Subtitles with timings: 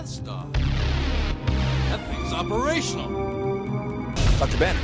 [0.00, 0.46] Death Star.
[1.90, 3.10] That thing's operational.
[4.38, 4.56] Dr.
[4.56, 4.80] Banner.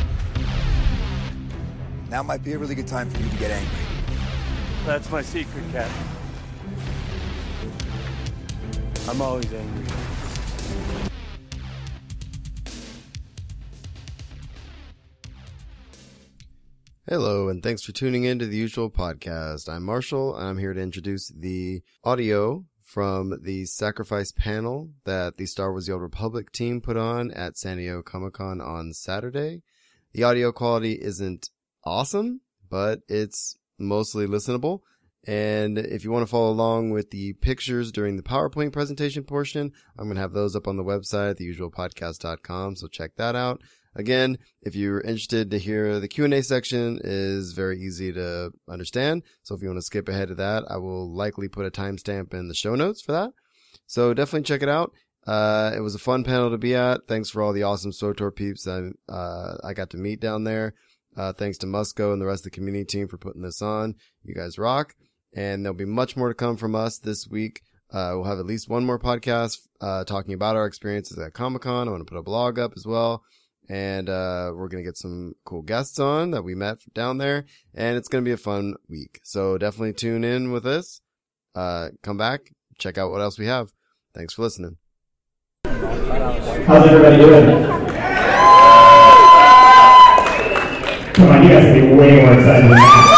[2.11, 3.87] Now might be a really good time for you to get angry.
[4.85, 6.07] That's my secret, Captain.
[9.09, 9.87] I'm always angry.
[17.09, 19.67] Hello, and thanks for tuning in to the usual podcast.
[19.67, 25.45] I'm Marshall, and I'm here to introduce the audio from the Sacrifice panel that the
[25.45, 29.61] Star Wars The Old Republic team put on at San Diego Comic Con on Saturday.
[30.15, 31.51] The audio quality isn't
[31.85, 34.81] awesome, but it's mostly listenable.
[35.27, 39.73] And if you want to follow along with the pictures during the PowerPoint presentation portion,
[39.99, 42.77] I'm going to have those up on the website, theusualpodcast.com.
[42.77, 43.61] So check that out.
[43.97, 49.23] Again, if you're interested to hear the Q&A section is very easy to understand.
[49.43, 52.35] So if you want to skip ahead to that, I will likely put a timestamp
[52.35, 53.31] in the show notes for that.
[53.87, 54.93] So definitely check it out.
[55.27, 57.09] Uh, it was a fun panel to be at.
[57.09, 60.75] Thanks for all the awesome SWTOR peeps that, uh, I got to meet down there.
[61.17, 63.95] Uh, thanks to Musco and the rest of the community team for putting this on.
[64.23, 64.95] You guys rock.
[65.35, 67.63] And there'll be much more to come from us this week.
[67.91, 71.63] Uh, we'll have at least one more podcast, uh, talking about our experiences at Comic
[71.63, 71.89] Con.
[71.89, 73.23] I want to put a blog up as well
[73.69, 77.97] and uh, we're gonna get some cool guests on that we met down there, and
[77.97, 79.21] it's gonna be a fun week.
[79.25, 81.01] So definitely tune in with us.
[81.55, 83.73] Uh, come back, check out what else we have.
[84.15, 84.77] Thanks for listening.
[85.65, 87.47] How's everybody doing?
[91.15, 93.13] Come on, you guys can be way more excited than that.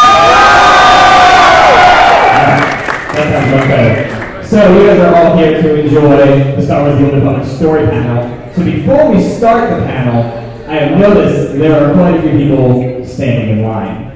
[3.15, 4.45] That sounds much better.
[4.47, 7.87] So, you guys are all here to enjoy the Star Wars The Old Republic story
[7.89, 8.38] panel.
[8.59, 10.25] So, before we start the panel,
[10.69, 14.11] I have noticed there are quite a few people standing in line.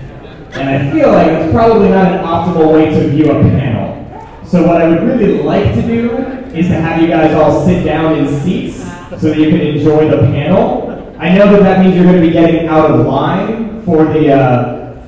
[0.55, 4.45] And I feel like it's probably not an optimal way to view a panel.
[4.45, 6.17] So, what I would really like to do
[6.57, 8.79] is to have you guys all sit down in seats
[9.21, 10.91] so that you can enjoy the panel.
[11.21, 14.33] I know that that means you're going to be getting out of line for the
[14.33, 14.99] uh,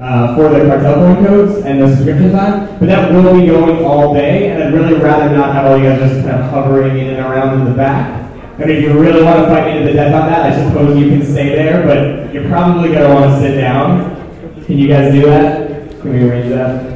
[0.00, 3.84] uh, for the cartel point codes and the subscription time, but that will be going
[3.84, 6.96] all day, and I'd really rather not have all you guys just kind of hovering
[6.96, 8.23] in and around in the back.
[8.54, 10.68] I mean, if you really want to fight me to the death on that, I
[10.68, 14.14] suppose you can stay there, but you're probably going to want to sit down.
[14.64, 15.90] Can you guys do that?
[16.00, 16.94] Can we arrange that?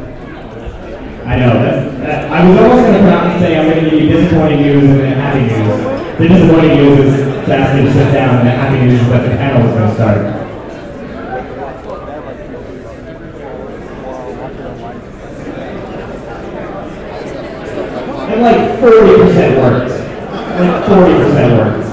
[1.27, 1.55] I know.
[1.59, 4.09] That, I was almost going to come out and say I'm going to give you
[4.09, 6.19] disappointing news and then happy news.
[6.19, 9.09] The disappointing news is to ask me to sit down, and the happy news is
[9.09, 10.19] that the panel is going to start.
[18.31, 19.98] And like 40% works.
[20.59, 21.89] Like 40% works.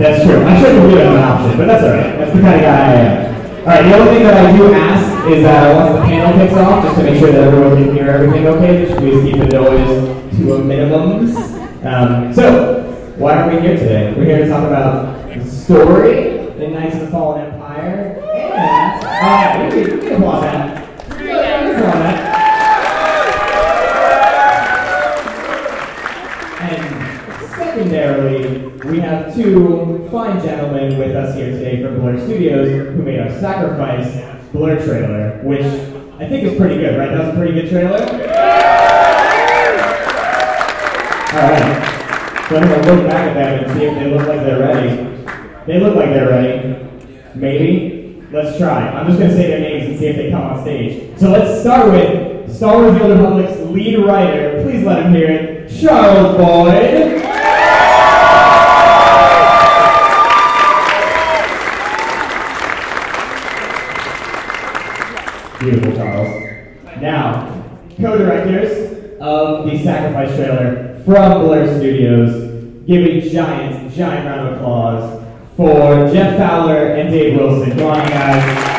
[0.00, 0.42] That's true.
[0.44, 2.18] I should have given an option, but that's alright.
[2.18, 3.60] That's the kind of guy I am.
[3.60, 6.82] Alright, the only thing that I do ask is that once the panel kicks off,
[6.82, 10.38] just to make sure that everyone can hear everything okay, just please keep the noise
[10.38, 11.36] to a minimum.
[11.86, 12.82] Um, so,
[13.16, 14.14] why are we here today?
[14.16, 19.72] We're here to talk about the story in Knights of the Fallen Empire, and, uh,
[19.72, 20.00] we can.
[20.00, 20.77] We can
[29.38, 34.12] two fine gentlemen with us here today from Blur Studios who made our Sacrifice
[34.50, 35.64] Blur trailer, which
[36.18, 37.10] I think is pretty good, right?
[37.10, 38.00] That was a pretty good trailer?
[41.30, 42.48] Alright.
[42.48, 45.24] So I'm gonna look back at them and see if they look like they're ready.
[45.68, 46.90] They look like they're ready.
[47.36, 48.24] Maybe.
[48.32, 48.88] Let's try.
[48.88, 51.16] I'm just gonna say their names and see if they come on stage.
[51.16, 54.64] So let's start with Star Wars The Old Republic's lead writer.
[54.64, 55.80] Please let him hear it.
[55.80, 57.27] Charles Boyd.
[65.60, 66.28] Beautiful, Charles.
[67.00, 67.64] Now,
[68.00, 75.24] co-directors of the Sacrifice trailer from Blur Studios, give a giant, giant round of applause
[75.56, 77.76] for Jeff Fowler and Dave Wilson.
[77.76, 78.77] Come on, guys.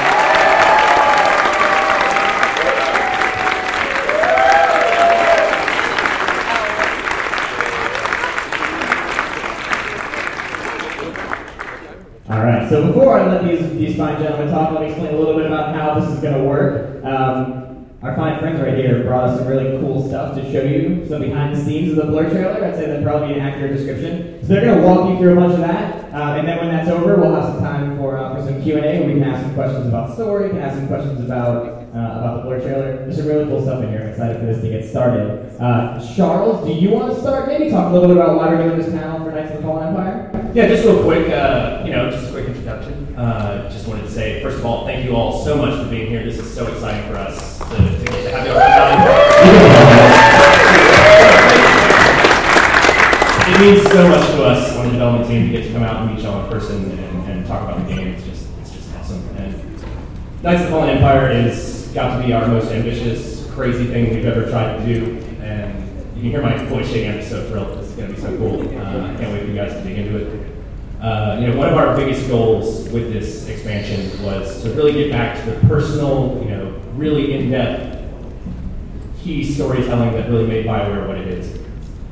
[13.80, 16.36] These fine gentlemen talk, let me explain a little bit about how this is going
[16.36, 17.04] to work.
[17.04, 21.06] Um, our fine friends right here brought us some really cool stuff to show you
[21.08, 22.64] some behind the scenes of the Blur trailer.
[22.64, 24.40] I'd say that'd probably be an accurate description.
[24.42, 26.70] So they're going to walk you through a bunch of that, uh, and then when
[26.70, 29.00] that's over, we'll have some time for uh, for some Q and A.
[29.00, 31.68] Where we can ask some questions about the story, we can ask some questions about
[31.68, 32.98] uh, about the Blur trailer.
[32.98, 34.02] There's some really cool stuff in here.
[34.02, 35.56] I'm excited for this to get started.
[35.60, 37.48] Uh, Charles, do you want to start?
[37.48, 39.64] Maybe talk a little bit about why we're doing this panel for Knights of the
[39.64, 40.52] Fallen Empire.
[40.56, 43.14] Yeah, just real quick, uh, you know, just a quick introduction.
[44.42, 46.24] First of all, thank you all so much for being here.
[46.24, 49.40] This is so exciting for us to, to get to have you all down.
[53.60, 56.16] means so much to us on the development team to get to come out and
[56.16, 58.08] meet y'all in person and, and talk about the game.
[58.08, 59.22] It's just, it's just awesome.
[59.36, 59.54] And
[60.42, 64.26] Knights of the Fallen Empire has got to be our most ambitious, crazy thing we've
[64.26, 65.18] ever tried to do.
[65.42, 65.84] And
[66.16, 67.20] you can hear my voice shaking.
[67.20, 67.80] I'm so thrilled.
[67.80, 68.62] Is going to be so cool.
[68.62, 70.59] Uh, I can't wait for you guys to dig into it.
[71.02, 75.10] Uh, you know, one of our biggest goals with this expansion was to really get
[75.10, 78.04] back to the personal, you know, really in-depth
[79.22, 81.58] key storytelling that really made Bioware what it is.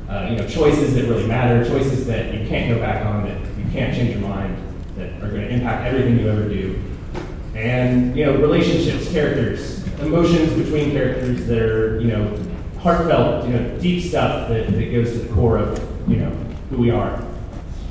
[0.08, 3.38] Uh, you know, choices that really matter, choices that you can't go back on, that
[3.58, 4.56] you can't change your mind,
[4.96, 6.82] that are going to impact everything you ever do.
[7.54, 12.38] And, you know, relationships, characters, emotions between characters that are, you know,
[12.78, 16.30] heartfelt, you know, deep stuff that, that goes to the core of, you know,
[16.70, 17.22] who we are.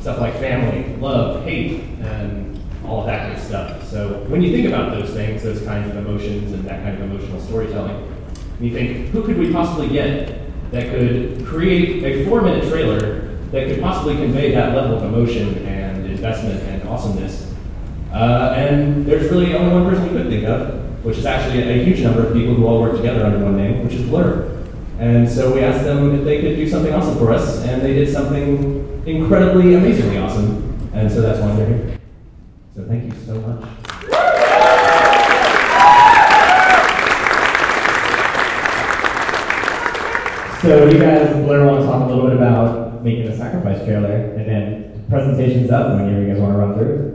[0.07, 3.85] Stuff like family, love, hate, and all of that good stuff.
[3.89, 7.11] So when you think about those things, those kinds of emotions and that kind of
[7.11, 8.09] emotional storytelling,
[8.61, 10.39] you think, who could we possibly get
[10.71, 15.57] that could create a four minute trailer that could possibly convey that level of emotion
[15.67, 17.53] and investment and awesomeness?
[18.13, 21.83] Uh, and there's really only one person we could think of, which is actually a
[21.83, 24.56] huge number of people who all work together under one name, which is Blur.
[24.99, 27.93] And so we asked them if they could do something awesome for us, and they
[27.93, 30.89] did something incredibly, amazingly awesome.
[30.93, 31.99] And so that's why they're here.
[32.75, 33.63] So thank you so much.
[40.61, 44.33] So you guys, Blur, want to talk a little bit about making the sacrifice trailer,
[44.35, 47.06] and then presentation's up whenever you guys want to run through.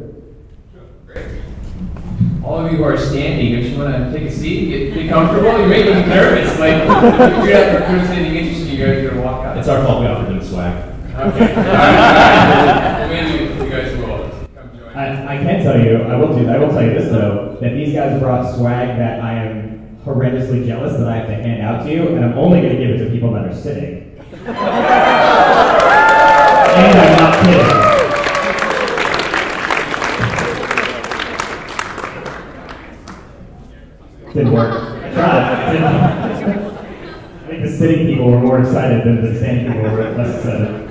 [2.52, 5.08] All of you who are standing, if you want to take a seat, get, get
[5.08, 6.58] comfortable, you're making me nervous.
[6.58, 9.56] Like, if you're not doing anything interesting, you guys are going to walk out.
[9.56, 10.74] It's our fault we offered them swag.
[11.14, 11.54] Okay.
[11.56, 11.96] All right.
[12.92, 13.08] All right.
[13.08, 14.94] Maybe you guys will come join.
[14.94, 16.46] I, I can tell you, I will do.
[16.46, 20.66] I will tell you this though, that these guys brought swag that I am horrendously
[20.66, 22.90] jealous that I have to hand out to you, and I'm only going to give
[22.90, 24.14] it to people that are sitting.
[24.30, 24.58] and
[26.98, 28.01] I'm not kidding.
[34.32, 34.72] Didn't work.
[35.14, 35.74] I
[37.46, 40.88] think the sitting people were more excited than the standing people were less excited.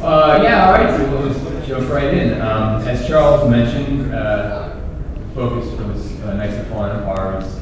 [0.00, 2.40] Uh, yeah, all right, so we'll just jump right in.
[2.40, 4.74] Um, as Charles mentioned, uh,
[5.34, 7.54] focus for this uh, Knights of Fallen Empire is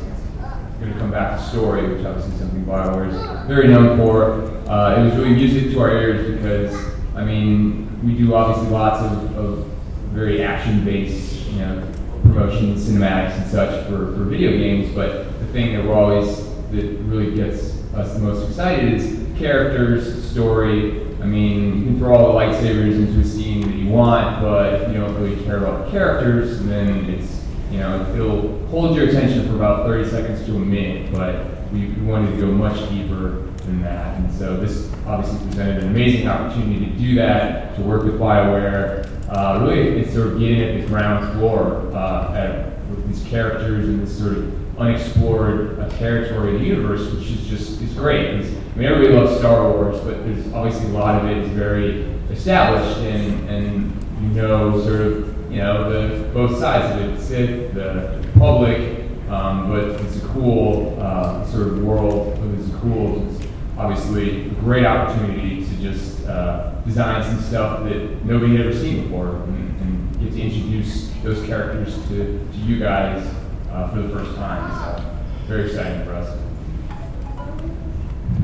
[0.78, 4.48] going to come back to story, which obviously is something Bioware is very known for.
[4.70, 6.72] Uh, it was really music to our ears because,
[7.16, 9.66] I mean, we do obviously lots of, of
[10.12, 15.74] very action-based, you know, promotions, cinematics, and such for, for video games, but the thing
[15.74, 21.02] that we're always, that really gets us the most excited is characters, story.
[21.20, 24.74] I mean, you can throw all the lightsabers into a scene that you want, but
[24.74, 29.08] if you don't really care about the characters, then it's, you know, it'll hold your
[29.08, 32.88] attention for about 30 seconds to a minute, but we, we wanted to go much
[32.90, 34.18] deeper than that.
[34.18, 39.19] And so this obviously presented an amazing opportunity to do that, to work with BioWare.
[39.30, 43.88] Uh, really, it's sort of getting at the ground floor uh, at, with these characters
[43.88, 48.26] and this sort of unexplored uh, territory of the universe, which is just is great.
[48.26, 51.48] It's, I mean, everybody loves Star Wars, but there's obviously a lot of it is
[51.50, 57.20] very established, and and you know sort of you know the both sides of it,
[57.20, 62.36] Sith, the public, um, but it's a cool uh, sort of world.
[62.58, 63.30] It's cool.
[63.30, 63.46] It's
[63.78, 69.04] obviously a great opportunity to just uh, design some stuff that nobody had ever seen
[69.04, 73.24] before, and, and get to introduce those characters to, to you guys
[73.70, 74.96] uh, for the first time.
[74.96, 76.36] So very exciting for us.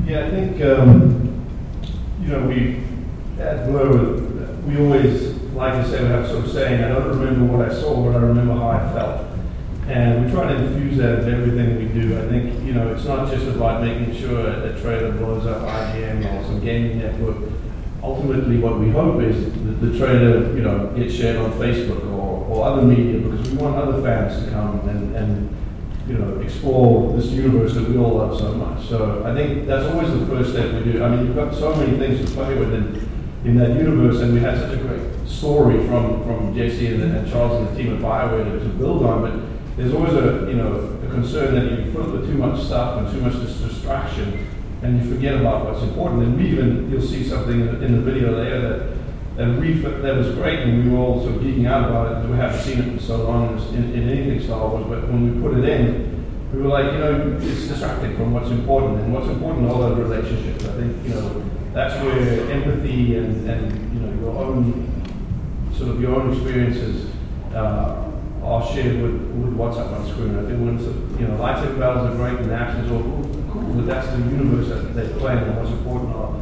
[0.05, 1.45] Yeah, I think, um,
[2.21, 2.83] you know, we,
[3.37, 4.15] at Blur,
[4.65, 8.01] we always like to say, we have some saying, I don't remember what I saw,
[8.01, 9.27] but I remember how I felt.
[9.87, 12.17] And we try to infuse that into everything we do.
[12.17, 16.23] I think, you know, it's not just about making sure a trailer blows up IGN
[16.23, 17.51] or some gaming network.
[18.07, 22.47] Ultimately, what we hope is that the trailer, you know, gets shared on Facebook or,
[22.47, 25.57] or other media because we want other fans to come and, and
[26.07, 28.87] you know, explore this universe that we all love so much.
[28.87, 31.03] So I think that's always the first step we do.
[31.03, 33.09] I mean, you've got so many things to play with in,
[33.43, 37.29] in that universe, and we had such a great story from, from Jesse and, and
[37.29, 40.55] Charles and the team at BioWare to, to build on, but there's always a, you
[40.55, 44.46] know, a concern that you with too much stuff and too much dis- distraction,
[44.81, 46.23] and you forget about what's important.
[46.23, 48.97] And we even, you'll see something in the, video there that
[49.37, 52.15] that we that was great, and we were all sort of geeking out about it
[52.15, 54.85] because we haven't seen it for so long in, in anything Star Wars.
[54.87, 58.49] But when we put it in, we were like, you know, it's distracting from what's
[58.49, 60.65] important, and what's important are all those relationships.
[60.65, 64.91] I think you know that's where empathy and, and you know your own
[65.75, 67.11] sort of your own experiences
[67.53, 68.11] uh,
[68.43, 70.35] are shared with, with what's up on screen.
[70.35, 70.79] I think when
[71.19, 73.16] you know lightsaber battles are great and action's all
[73.75, 76.35] but that's the universe that they play and what's important are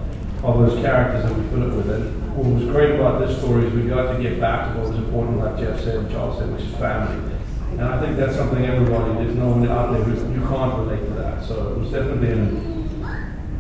[0.44, 1.90] of those characters that we put it with.
[1.90, 4.90] And what was great about this story is we got to get back to what
[4.90, 7.34] was important, like Jeff said and Charles said, which is family.
[7.72, 11.04] And I think that's something everybody, there's no one out there who you can't relate
[11.08, 11.44] to that.
[11.44, 12.76] So it was definitely an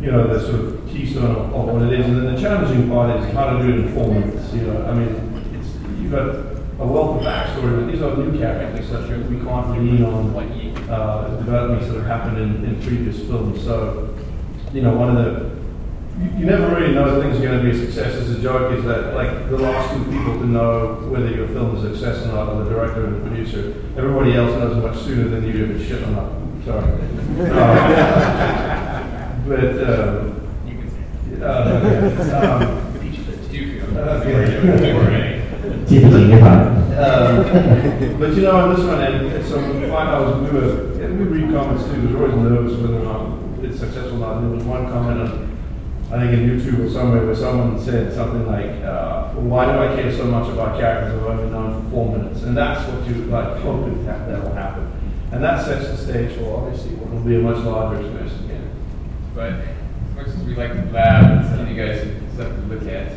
[0.01, 2.05] you know, the sort of keystone of, of what it is.
[2.05, 4.53] And then the challenging part is how to do it in four minutes.
[4.53, 5.09] You know, I mean,
[5.57, 6.29] it's you've got
[6.79, 10.33] a wealth of backstory, but these are new characters that we can't lean on
[10.89, 13.63] uh, developments that have happened in, in previous films.
[13.63, 14.15] So,
[14.73, 15.55] you know, one of the
[16.19, 18.15] you, you never really know if things are going to be a success.
[18.15, 21.75] As a joke, is that like the last two people to know whether your film
[21.75, 23.83] is a success or not are the director and the producer.
[23.97, 26.31] Everybody else knows much sooner than you do if it's shit or not.
[26.65, 26.93] Sorry.
[29.45, 30.35] Uh, but um,
[31.43, 31.75] uh,
[32.33, 32.85] um,
[35.85, 38.09] TPT, you're fine.
[38.11, 41.19] um, but you know, on this one, and, and so I was we were and
[41.19, 42.07] we read comments too.
[42.07, 44.37] We were always nervous whether or not it's successful or not.
[44.37, 45.57] And there was one comment on,
[46.11, 49.95] I think in YouTube or somewhere where someone said something like, uh, "Why do I
[49.95, 53.25] care so much about characters I've only known for four minutes?" And that's what you
[53.25, 54.91] like hoping that that will happen,
[55.31, 58.69] and that sets the stage for obviously what will be a much larger experience again.
[59.33, 62.61] But as much as we like the lab, it's give you guys some stuff to
[62.67, 63.11] look at,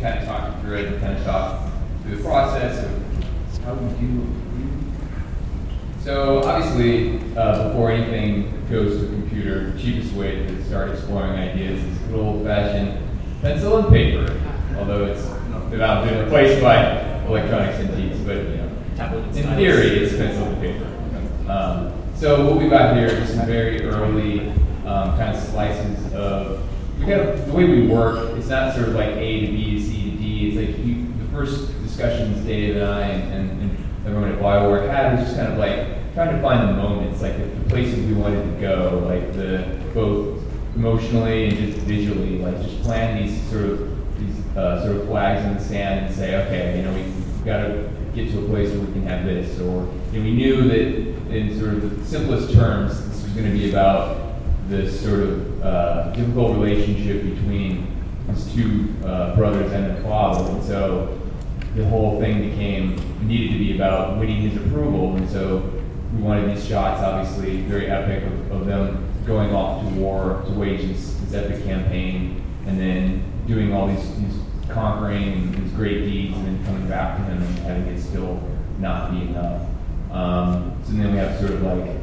[0.00, 1.71] kind of talk through it, and kind of talk
[2.02, 4.26] through the process of how we do.
[6.02, 11.32] So obviously, uh, before anything goes to a computer, the cheapest way to start exploring
[11.32, 12.98] ideas is good old-fashioned
[13.40, 14.40] pencil and paper.
[14.78, 15.24] Although it's
[15.72, 18.68] about been replaced by electronic synthesis, but you know,
[19.34, 20.88] in theory, it's pencil and paper.
[21.48, 24.50] Um, so what we've got here is some very early
[24.84, 26.68] um, kind of slices of
[26.98, 28.36] we kind of the way we work.
[28.36, 30.48] It's not sort of like A to B to C to D.
[30.48, 35.16] It's like you, the first discussions Dave and I and, and, everyone at BioWare had
[35.16, 38.14] was just kind of like trying to find the moments, like the, the places we
[38.14, 40.42] wanted to go, like the both
[40.74, 45.46] emotionally and just visually, like just plan these sort of these uh, sort of flags
[45.46, 48.70] in the sand and say, okay, you know, we've got to get to a place
[48.70, 52.04] where we can have this, or you know, we knew that in sort of the
[52.04, 54.34] simplest terms, this was going to be about
[54.68, 57.86] this sort of uh, difficult relationship between
[58.26, 61.21] his two uh, brothers and their father, and so
[61.74, 65.72] the whole thing became needed to be about winning his approval, and so
[66.14, 70.52] we wanted these shots, obviously very epic, of, of them going off to war to
[70.52, 74.38] wage this, this epic campaign, and then doing all these, these
[74.68, 78.42] conquering and these great deeds, and then coming back to him and having it still
[78.78, 79.62] not be enough.
[80.10, 81.96] Um, so then we have sort of like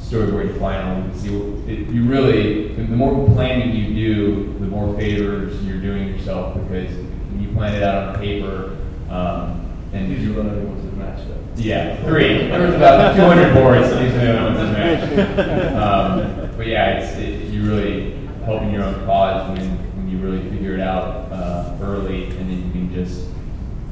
[0.00, 1.06] storyboard final.
[1.08, 6.08] You see, it, you really, the more planning you do, the more favors you're doing
[6.08, 8.76] yourself because when you plan it out on paper,
[9.12, 11.36] um, and These are the only ones that matched up.
[11.56, 12.48] yeah, three.
[12.48, 15.74] There was about 200 boards, so these are the only ones that match.
[15.74, 18.14] Um, but yeah, it's it, you really
[18.44, 22.64] helping your own cause when, when you really figure it out uh, early, and then
[22.66, 23.28] you can just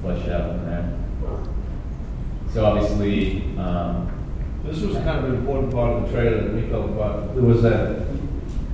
[0.00, 0.96] flesh it out from there.
[2.52, 4.10] So obviously, um,
[4.64, 7.34] This was kind of an important part of the trailer that we felt about.
[7.34, 8.06] There was that,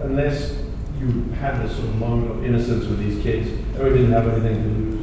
[0.02, 0.54] unless
[1.00, 4.62] you had this sort of moment of innocence with these kids, they didn't have anything
[4.62, 4.95] to lose.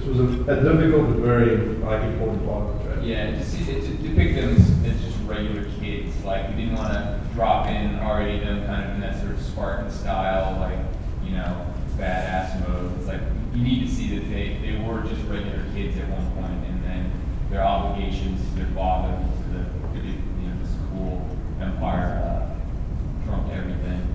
[0.00, 3.02] This was a, a difficult but very like important part of the trailer.
[3.02, 6.24] Yeah, to see to, to depict them as, as just regular kids.
[6.24, 9.42] Like we didn't want to drop in already them kind of in that sort of
[9.42, 10.78] Spartan style, like
[11.22, 11.66] you know,
[11.98, 12.98] badass mode.
[12.98, 13.20] It's like
[13.54, 16.82] you need to see that they, they were just regular kids at one point, and
[16.82, 17.12] then
[17.50, 21.28] their obligations to their father, to the you know this cool
[21.60, 24.09] empire uh, trumped everything.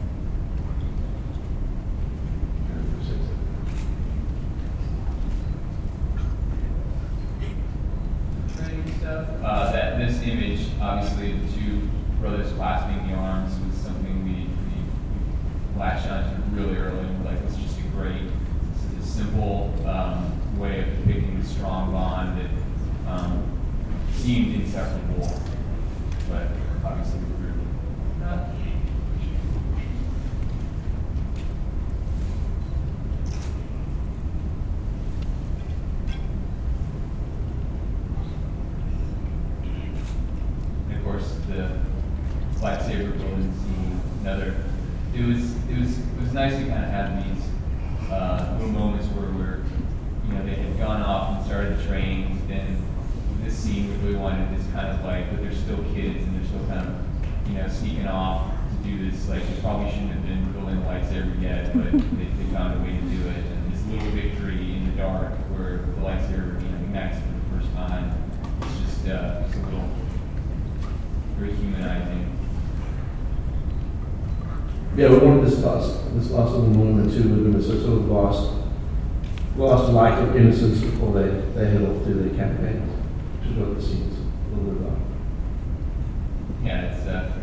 [8.75, 9.27] Training stuff.
[9.43, 11.81] Uh, that this image, obviously, the two
[12.19, 17.07] brothers clasping the arms was something we, we latched onto really early.
[17.23, 18.23] Like, it's just a great,
[18.99, 23.43] a simple um, way of depicting the strong bond that um,
[24.13, 25.41] seemed inseparable,
[26.29, 26.47] but
[26.83, 27.53] obviously we were
[28.25, 28.49] not.
[40.89, 41.79] And of course, the
[42.59, 44.55] lightsaber golden scene, another.
[45.13, 47.45] It was it was it was nice to kind of have these
[48.11, 49.63] uh, little moments where we're,
[50.27, 52.41] you know, they had gone off and started the training.
[52.47, 52.83] Then
[53.43, 56.47] this scene we really wanted this kind of like, but they're still kids and they're
[56.47, 59.29] still kind of, you know, sneaking off to do this.
[59.29, 62.83] Like they probably shouldn't have been building the lightsaber yet, but they, they found a
[62.83, 63.45] way to do it.
[63.45, 67.57] And this little victory in the dark where the lightsaber, you know, ignites for the
[67.57, 68.11] first time.
[68.63, 69.89] It's just uh, it's a little
[71.37, 72.31] very humanizing.
[75.05, 78.09] Yeah, we wanted this last, this last little moment too with them, a sort of
[78.09, 78.49] last,
[79.55, 82.81] last light of innocence before they, they head off to their campaign,
[83.37, 84.97] which is what the scene's a little bit about.
[86.63, 87.33] Yeah, it's uh,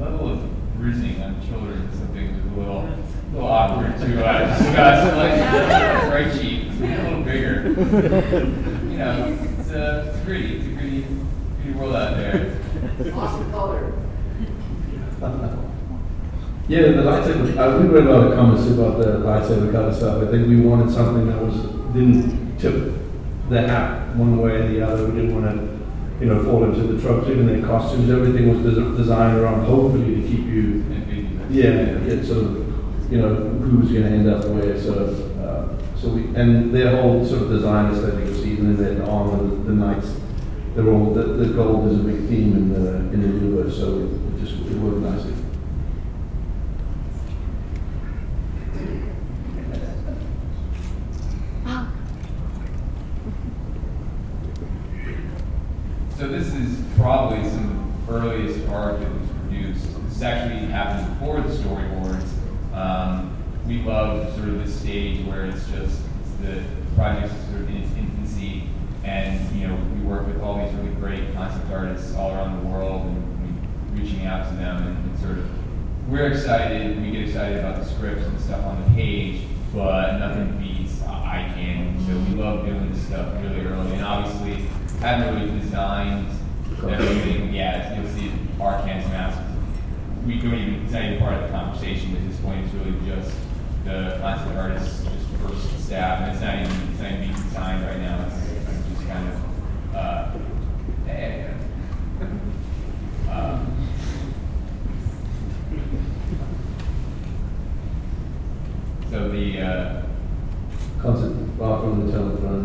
[0.00, 2.88] level of bruising on children is something that's a little,
[3.34, 5.12] little awkward to uh, discuss.
[5.14, 7.68] Like, right cheek, it's a little bigger.
[7.68, 10.56] You know, it's, uh, it's gritty.
[10.56, 11.04] It's a gritty,
[11.62, 12.58] gritty world out there.
[16.78, 19.96] Yeah, the lightsaber, uh, we read a lot of comments about the lightsaber cut and
[19.96, 20.22] stuff.
[20.22, 21.56] I think we wanted something that was,
[21.92, 22.94] didn't tip
[23.48, 25.08] the hat one way or the other.
[25.08, 27.28] We didn't want to, you know, fall into the tropes.
[27.30, 30.84] Even their costumes, everything was des- designed around hopefully to keep you,
[31.50, 35.38] yeah, get sort of, you know, who's going to end up where, sort of.
[35.42, 39.36] Uh, so we, and their whole sort of design aesthetic, see, even in their armor,
[39.36, 40.14] the, the knights,
[40.76, 43.98] they're all, the, the gold is a big theme in the, in the universe, so
[43.98, 45.34] it just, it worked nicely.
[56.18, 59.86] So this is probably some of the earliest art that was produced.
[60.08, 60.66] This actually
[61.18, 62.28] before the storyboards.
[62.72, 66.62] Um, we love sort of this stage where it's just it's the
[66.94, 68.64] project is sort of in its infancy,
[69.04, 72.68] and you know we work with all these really great concept artists all around the
[72.68, 77.00] world, and we reaching out to them and, and sort of we're excited.
[77.02, 79.42] We get excited about the scripts and stuff on the page,
[79.74, 82.04] but nothing beats eye candy.
[82.06, 84.66] So we love doing this stuff really early, and obviously
[85.00, 86.28] haven't really designed
[86.82, 87.96] everything yet.
[87.96, 89.47] You'll see Arcann's maps.
[90.28, 90.82] We don't even.
[90.84, 92.64] It's not even part of the conversation at this point.
[92.66, 93.34] It's really just
[93.84, 97.84] the concept artists, just first staff, and it's not even it's not even being designed
[97.84, 98.26] right now.
[98.26, 98.36] It's
[98.90, 99.34] just kind of.
[99.96, 100.30] Uh,
[101.08, 101.52] eh,
[103.30, 103.58] uh,
[109.10, 110.02] so the uh,
[111.00, 112.64] Concept art from the telephone.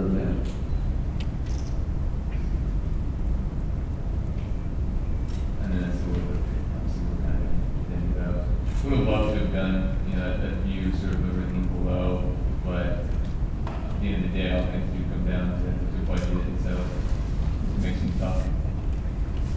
[5.62, 6.42] And then that's a little bit,
[6.76, 7.48] obviously, we're kind of
[7.94, 8.36] ended up.
[8.84, 9.76] We would love to have done,
[10.10, 12.36] you know, a view sort of everything below,
[12.66, 16.44] but at the end of the day, all things do come down to, to budget,
[16.44, 18.42] and so it makes some tough,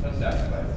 [0.02, 0.76] tough sacrifices.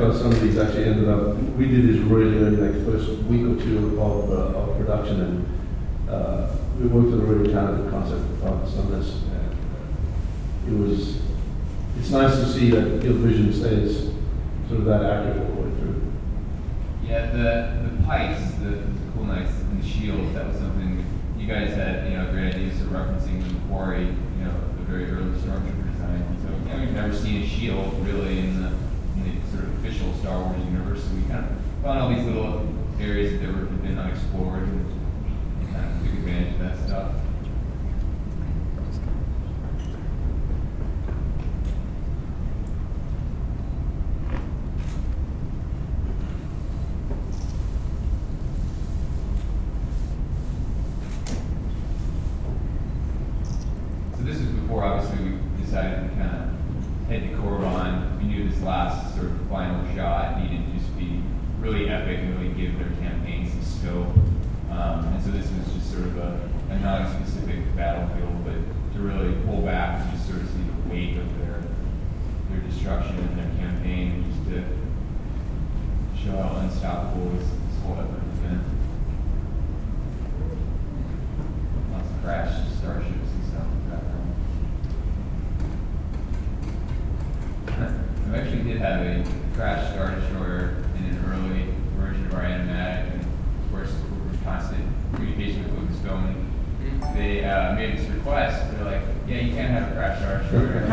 [0.00, 1.36] Close some of these actually ended up.
[1.58, 6.08] We did this really early, like first week or two of, uh, of production, and
[6.08, 9.24] uh, we worked with a really talented concept artist on this.
[9.24, 11.20] And uh, it was,
[11.98, 14.04] it's nice to see that Guild Vision stays
[14.68, 16.12] sort of that accurate all the way through.
[17.04, 21.04] Yeah, the, the pipes, the, the cool knights and the shields, that was something
[21.36, 25.10] you guys had, you know, great ideas of referencing the quarry, you know, the very
[25.10, 26.24] early stormtrooper design.
[26.42, 28.72] So, know, we've never seen a shield really in the,
[29.26, 31.04] in the sort of official Star Wars universe.
[31.04, 32.68] So we kind of found all these little
[33.00, 37.12] areas that were had been unexplored and kind of took advantage of that stuff.
[54.16, 58.18] So this is before, obviously, we decided to kind of head to Korriban.
[58.18, 61.22] We knew this last sort of final shot needed to just be
[61.60, 64.16] really epic and really give their campaigns some scope.
[64.70, 68.54] Um, and so this was just sort of a, a non-specific battlefield, but
[68.94, 71.62] to really pull back and just sort of see the weight of their
[72.50, 74.64] their destruction and their campaign, and just to
[76.20, 78.60] show how unstoppable this, this whole effort has been.
[81.92, 84.30] Lots of crashed starships and stuff in the background.
[88.32, 90.64] We actually did have a crash star destroyer
[90.98, 91.62] in an early
[91.96, 96.46] version of our animatic, and of course, we were in constant communication with Lucasfilm.
[97.14, 98.70] They uh, made this request.
[98.72, 100.88] They're like, "Yeah, you can't have a crash star destroyer." we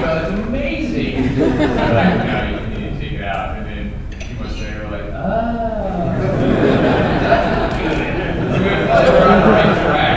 [0.00, 4.34] go, "That's amazing!" They're like, "No, you need to take it out." And then two
[4.34, 6.16] months later, we're like, "Ah,
[7.22, 7.98] that's good."
[8.54, 10.16] So we thought we're on the right track.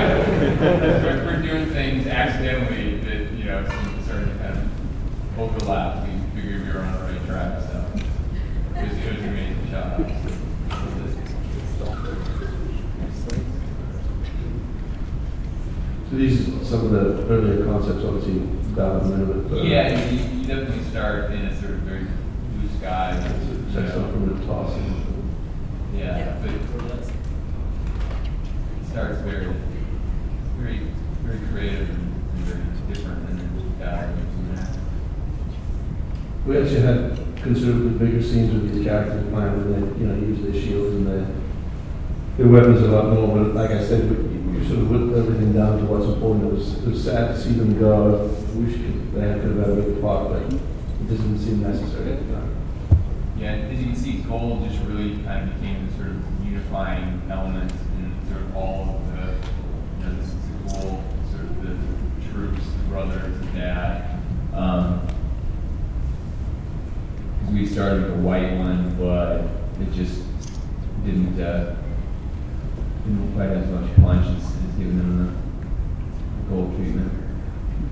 [1.04, 3.66] We're, we're doing things accidentally that you know
[4.06, 6.08] started to kind of overlap.
[6.08, 7.74] We figured we were on the right track, so
[8.80, 9.90] it was, it was an amazing shot.
[16.10, 18.40] So these are some of the earlier concepts, obviously,
[18.76, 19.50] down a little bit.
[19.50, 23.14] but- Yeah, you, you definitely start in a sort of very blue sky.
[23.14, 23.90] you Set know.
[23.92, 24.74] stuff from the toss.
[24.74, 25.30] and-
[25.96, 26.62] Yeah, but it
[28.90, 29.54] starts very,
[30.58, 30.80] very,
[31.24, 34.68] very creative and and very different, and then dives from there.
[36.46, 40.42] We actually had considerably bigger scenes with these characters planned, and they, you know, use
[40.42, 41.28] their shields and their,
[42.38, 45.80] their weapons a lot more, but like I said, we, sort of whittled everything down
[45.80, 46.46] to what's important.
[46.46, 47.90] It was, it was sad to see them go.
[47.96, 48.76] I wish
[49.14, 52.34] they had could have had a bigger part, but it doesn't seem necessary at the
[52.34, 52.56] time.
[53.38, 57.22] Yeah, as you can see, gold just really kind of became the sort of unifying
[57.32, 60.70] element in sort of all of the, you know, this is the
[61.32, 64.20] sort of the troops, the brothers, the dad.
[64.54, 64.99] Um,
[67.52, 69.42] we started with a white one, but
[69.82, 70.22] it just
[71.04, 71.76] didn't, uh,
[73.04, 75.36] didn't quite have as much punch as, as giving them
[76.44, 77.12] the gold treatment.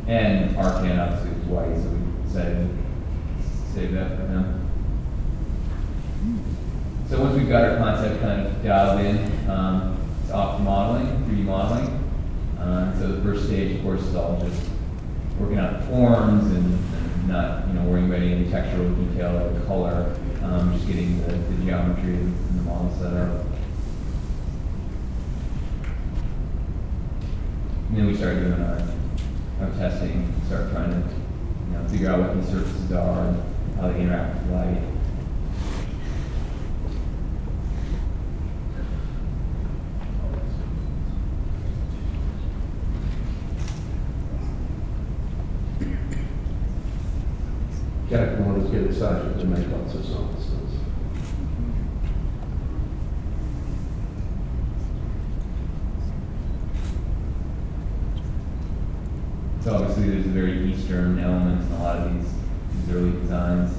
[0.07, 4.69] And Arcann obviously was white, so we decided to save that for him.
[7.09, 11.45] So once we've got our concept kind of dialed in, um, it's off modeling, 3D
[11.45, 12.03] modeling.
[12.59, 14.69] Uh, so the first stage, of course, is all just
[15.39, 16.79] working out forms and
[17.27, 21.65] not, you know, worrying about any textural detail or color, um, just getting the, the
[21.65, 23.45] geometry and the model set up.
[27.89, 28.81] And then we start doing our,
[29.61, 33.43] our testing, start trying to, you know, figure out what these surfaces are and
[33.75, 34.81] how they interact with light.
[48.09, 50.43] Character models get excited make lots of songs.
[59.63, 62.31] so obviously there's a very Eastern element in a lot of these,
[62.71, 63.75] these early designs.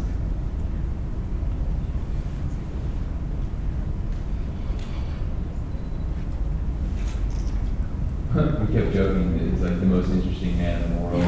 [8.35, 11.28] we kept joking that it's like the most interesting man in the world.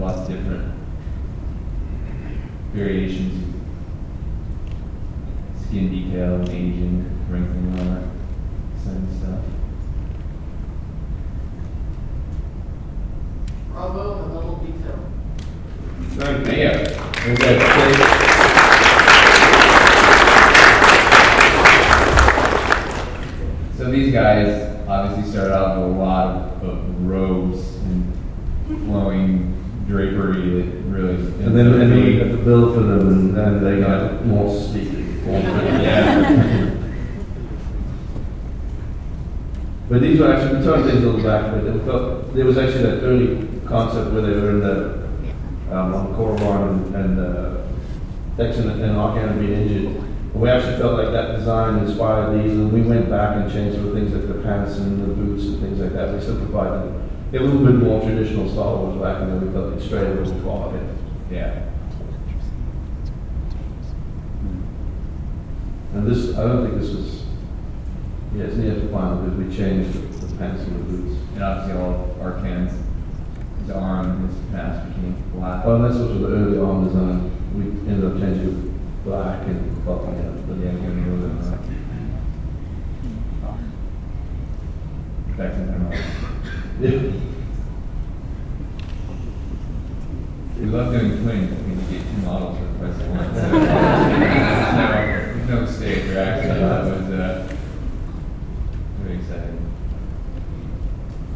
[0.00, 0.74] lots of different
[2.72, 3.54] variations.
[5.62, 8.04] Skin detail, aging, wrinkling, all that
[8.82, 9.44] same stuff.
[13.72, 14.98] Bravo on the level of detail.
[16.16, 16.52] Thank you.
[16.52, 16.74] Yeah.
[17.26, 17.58] And that,
[23.76, 24.48] So these guys
[24.88, 28.12] obviously started out with a lot of, of robes and
[28.66, 29.50] flowing
[29.90, 31.14] drapery, like, really.
[31.14, 34.88] And then, and then we had to build for them, and they got more sleek.
[35.30, 36.76] Yeah.
[39.90, 42.82] But these were actually, we turned things a little back, but felt, there was actually
[42.82, 47.66] that early concept where they were in the, um, on Korriban and, and, uh,
[48.36, 49.96] Thexan and Arcann being injured.
[50.32, 53.78] And we actually felt like that design inspired these, and we went back and changed
[53.78, 56.14] some things like the pants and the boots and things like that.
[56.14, 57.10] We simplified them.
[57.32, 60.14] A little bit more traditional Star Wars back, and then we felt it straight a
[60.14, 60.96] little far ahead.
[61.32, 61.69] Yeah.
[66.00, 67.08] And this, I don't think this was,
[68.34, 71.14] yeah, it's near the final, because we changed the the pants and the boots.
[71.34, 72.72] And obviously all our Arcann's,
[73.60, 75.66] his arm, his mask became black.
[75.66, 77.30] And that's also the early arm design.
[77.54, 78.72] We ended up changing
[79.04, 80.36] black and buffing it up.
[80.48, 81.56] But Yeah, a little bit of, uh,
[85.36, 85.80] Back in there.
[86.80, 87.12] Yeah.
[90.60, 93.28] We love doing twins, I mean, you get two models for the price of one.
[95.50, 97.56] No, mistake, or actually, that was, uh,
[99.00, 99.72] very exciting.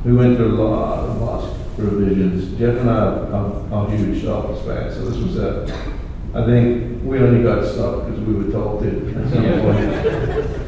[0.05, 2.57] We went through a lot of revisions.
[2.57, 5.65] Jeff and I are, are huge Wars fans, so this was a,
[6.33, 10.61] I think we only got stuck because we were told to at some point.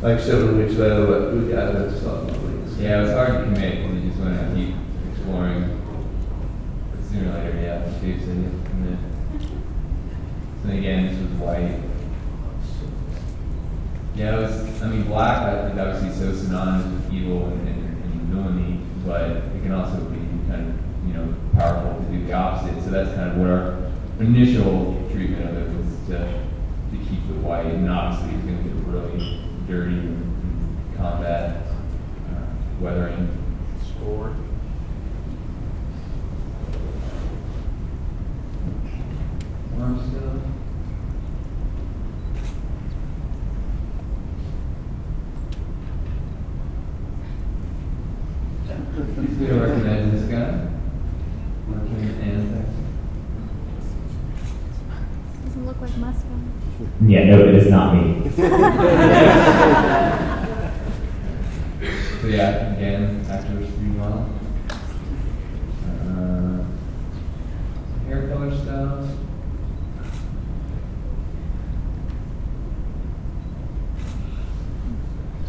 [0.00, 2.80] Like seven weeks later, we got to start moving.
[2.80, 4.76] Yeah, it was hard to commit, when you just want to keep
[5.10, 5.82] exploring.
[6.92, 9.42] But sooner or later, yeah, the Steve said you have.
[10.62, 11.95] So then again, this was white.
[14.16, 18.20] Yeah, was, I mean, black, I think obviously so synonymous with evil and, and, and
[18.32, 20.16] villainy, but it can also be
[20.48, 22.82] kind of, you know, powerful to do the opposite.
[22.82, 27.34] So that's kind of what our initial treatment of it was to, to keep the
[27.44, 31.66] white, and obviously it's going to get really dirty in combat,
[32.30, 32.40] uh,
[32.80, 33.28] weathering.
[33.84, 34.34] Score.
[39.78, 40.22] Arm stuff.
[48.96, 50.68] You don't recognize this guy?
[51.68, 52.68] Working at Annex.
[55.44, 56.52] Doesn't look like Mustang.
[57.02, 58.30] Yeah, no, it is not me.
[62.26, 64.28] So yeah, again, actors remodel.
[65.84, 66.64] Uh,
[68.08, 69.08] hair color stuff.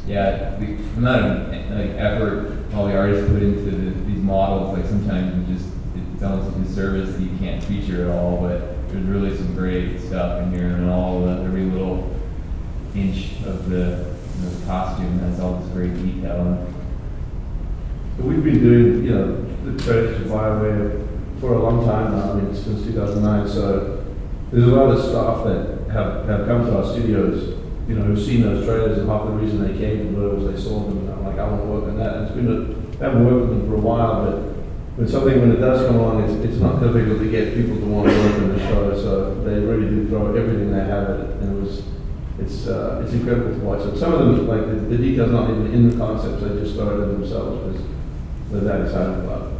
[0.05, 0.65] Yeah, the
[0.97, 5.55] amount of like effort all the artists put into the, these models, like sometimes you
[5.55, 9.53] just it's almost a disservice that you can't feature it all, but there's really some
[9.55, 12.15] great stuff in here, and all the, every little
[12.95, 16.65] inch of the, the costume has all this great detail.
[18.17, 20.27] But We've been doing, you know, the trailers
[21.39, 24.03] for a long time now, I mean, since 2009, so
[24.51, 28.19] there's a lot of staff that have, have come to our studios, you know, who've
[28.19, 30.97] seen those trailers, and half the reason they came to Blur was they saw them,
[30.97, 33.25] and I'm like, I want to work on that, and it's been, a, I haven't
[33.25, 34.56] worked with them for a while, but
[34.97, 37.85] when something, when it does come along, it's, it's not difficult to get people to
[37.85, 41.19] want to work on the show, so they really do throw everything they have at
[41.19, 41.83] it, and it was,
[42.39, 43.81] it's, uh, it's incredible to watch.
[43.83, 46.73] So some of them, like, the, the details not even in the concepts, they just
[46.73, 47.87] throw it in themselves, because
[48.49, 49.53] they're that excited about it.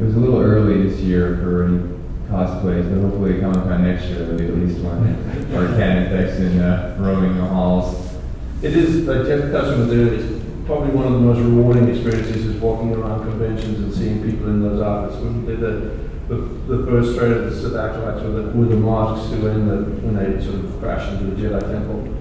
[0.00, 1.99] It was a little early this year for any
[2.30, 4.98] cosplays, but hopefully Comic Con next year there'll be at least one.
[5.54, 8.14] or and Thexan uh, roaming the halls.
[8.62, 12.60] It is, like Jeff touched on it's probably one of the most rewarding experiences is
[12.60, 15.20] walking around conventions and seeing people in those outfits.
[15.20, 19.52] The, the, the first trailer, the Sith Acolytes with the, with the masks who were
[19.52, 22.16] the, when they sort of crashed into the Jedi Temple.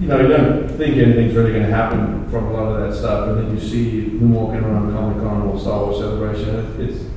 [0.00, 3.28] You know, you don't think anything's really gonna happen from a lot of that stuff,
[3.28, 7.13] and then you see them walking around Comic Con or Star Wars Celebration, it's,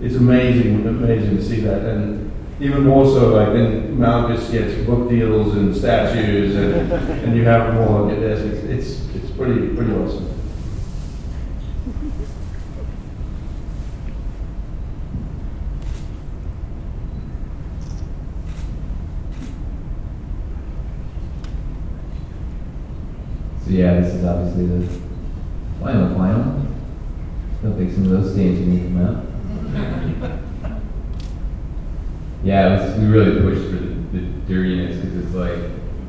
[0.00, 2.30] it's amazing, amazing to see that, and
[2.60, 7.66] even more so, like, then Malgus gets book deals and statues, and, and you have
[7.74, 10.28] them all it's, it's, it's pretty, pretty awesome.
[23.64, 25.00] So yeah, this is obviously the
[25.80, 26.66] final final.
[27.60, 29.27] I don't think some of those stains are gonna come out.
[32.48, 35.58] Yeah, was, we really pushed for the, the dirtiness because it's like,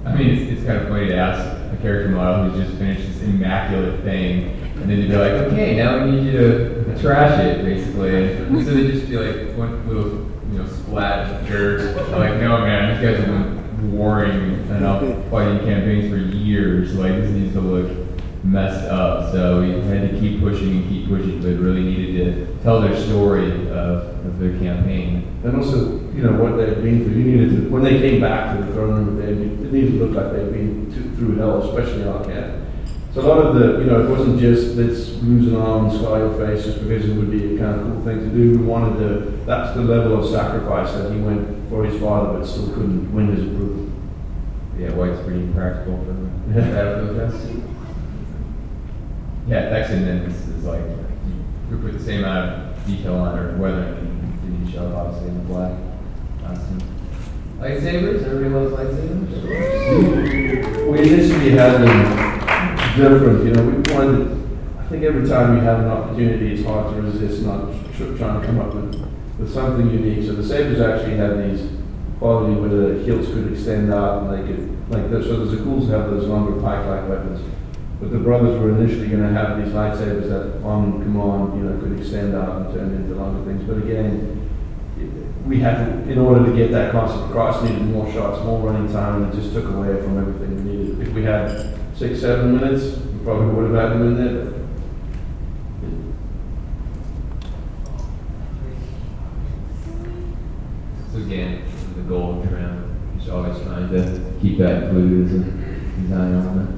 [0.05, 3.05] I mean, it's, it's kind of funny to ask a character model who's just finished
[3.05, 7.37] this immaculate thing, and then to be like, okay, now we need you to trash
[7.43, 8.35] it, basically.
[8.37, 11.83] And so they just be like one little, you know, flat jerks.
[12.07, 16.95] I'm like, no, man, these guys have been warring and fighting campaigns for years.
[16.95, 17.91] Like, this needs to look
[18.45, 19.33] messed up.
[19.33, 22.97] So we had to keep pushing and keep pushing, but really needed to tell their
[22.97, 25.27] story of, of their campaign.
[25.43, 27.13] And also, you know, what they've been through.
[27.13, 30.05] You needed to, when they came back to the throne room, they, it needed to
[30.05, 32.65] look like they'd been to, through hell, especially Arcann.
[33.13, 35.97] So a lot of the, you know, it wasn't just let's lose an arm and
[35.97, 38.59] scar your face just because it would be a kind of cool thing to do.
[38.59, 42.45] We wanted to, that's the level of sacrifice that he went for his father, but
[42.45, 43.89] still couldn't win his approval.
[44.77, 46.13] Yeah, White's pretty practical for
[46.51, 47.29] the yeah.
[47.29, 47.47] test.
[49.47, 50.83] Yeah, texting then is, is like,
[51.71, 55.43] we put the same amount of detail on weather than you show obviously in the
[55.43, 55.71] black
[57.59, 58.23] Lightsabers?
[58.25, 59.29] Everybody loves lightsabers?
[60.91, 61.99] We initially had them
[62.95, 64.49] different, you know, we wanted,
[64.79, 68.39] I think every time we have an opportunity, it's hard to resist not tr- trying
[68.41, 68.95] to come up with,
[69.37, 70.25] with something unique.
[70.25, 71.69] So the sabers actually had these
[72.17, 75.63] quality where the hilts could extend out and they could, like, the- so there's a
[75.63, 77.41] cool to have those longer pike-like weapons.
[77.99, 81.77] But the brothers were initially going to have these lightsabers that, on command, you know,
[81.81, 83.67] could extend out and turn into longer things.
[83.67, 84.38] But again,
[85.49, 88.91] we had to, in order to get that concept across, needed more shots, more running
[88.93, 91.07] time, and it just took away from everything we needed.
[91.07, 94.53] If we had six, seven minutes, we probably would have had them in there.
[101.11, 101.63] So again,
[101.95, 102.85] the goal trim.
[103.17, 105.43] Just always trying to keep that included as a
[105.99, 106.69] design element.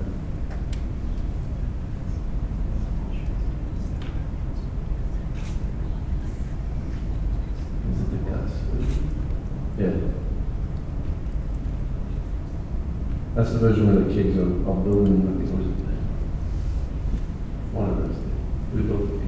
[7.91, 8.53] Is it the guts?
[9.81, 9.89] Yeah.
[13.33, 15.71] That's the version where the kids are, are building, I think, it?
[17.73, 18.15] One of those.
[18.15, 18.75] things.
[18.75, 19.21] We built the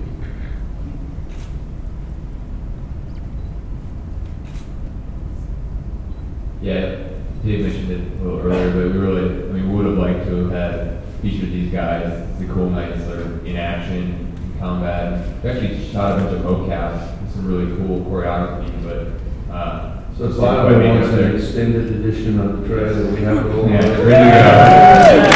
[6.61, 7.09] Yeah,
[7.43, 10.27] Dave mentioned it a little earlier, but we really, I mean, we would have liked
[10.27, 15.43] to have had featured these guys, the cool knights that are in action, in combat.
[15.43, 20.39] We actually shot a bunch of mocap, some really cool choreography, but uh, So just
[20.39, 23.51] Bob didn't quite make it wants an extended edition of the trailer, we have it
[23.51, 23.69] all.
[23.69, 25.33] Yeah, go.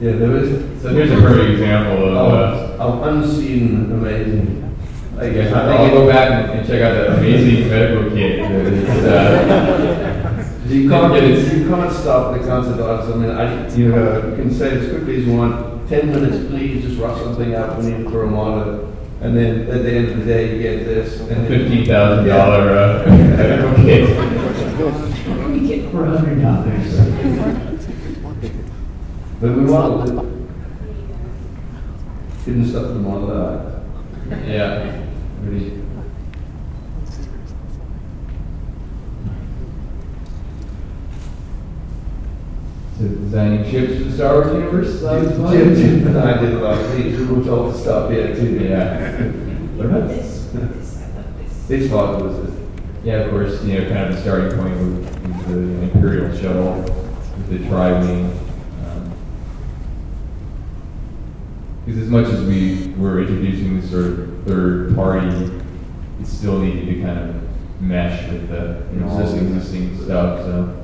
[0.00, 0.80] Yeah, there is.
[0.82, 2.32] So here's a perfect example of.
[2.32, 4.72] Uh, Oh, of unseen amazing.
[5.18, 10.04] I guess I'll go back and- and check out that amazing medical kit.
[10.68, 13.12] It's, uh, You can't, Yeah, it's- you can't stop the concert artists.
[13.12, 16.46] I mean, I, you know, you can say as quickly as you want, ten minutes,
[16.50, 18.84] please, just rough something up, we need it for a monitor.
[19.20, 21.20] And then at the end of the day, you get this.
[21.20, 24.08] and then- Fifteen thousand dollar uh, medical kit.
[25.50, 26.94] We get for hundred dollars.
[29.40, 30.24] But we modeled it.
[32.44, 33.82] Didn't stop the model.
[34.46, 35.00] Yeah.
[35.44, 35.77] Really.
[42.98, 45.00] So designing ships for the Star Wars universe.
[45.02, 45.52] that was fun?
[45.56, 48.34] Jim, Jim and I did a lot of things, we were told to stop here
[48.34, 48.58] too.
[48.58, 49.22] Yeah.
[49.76, 50.50] What about this?
[51.68, 52.54] This part was it.
[53.04, 56.72] Yeah, of course, you know, kind of the starting point was was the Imperial shuttle
[56.82, 58.24] with the tri-wing.
[58.84, 59.12] um,
[61.86, 65.28] Because as much as we were introducing this sort of third party,
[66.20, 69.54] it still needed to kind of mesh with the you know, Existing.
[69.54, 70.74] existing stuff, so.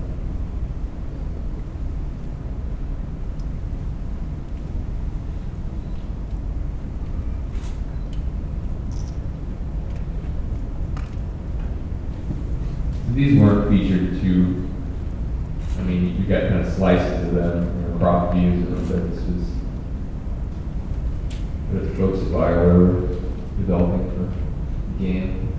[13.15, 14.69] These weren't featured too,
[15.79, 18.89] I mean, you got kind of slices of them, you know, crop views of them,
[18.89, 19.51] but this was,
[21.73, 23.09] but folks at Bioware were
[23.57, 25.53] developing for the game.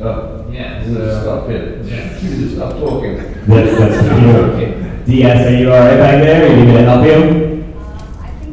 [0.00, 1.84] Oh, Yeah, you just so- stop it.
[1.84, 2.18] Yeah.
[2.18, 3.16] Just stop talking.
[3.46, 6.50] That's, that's, DS, are you all right back there?
[6.50, 7.49] Are you gonna help you?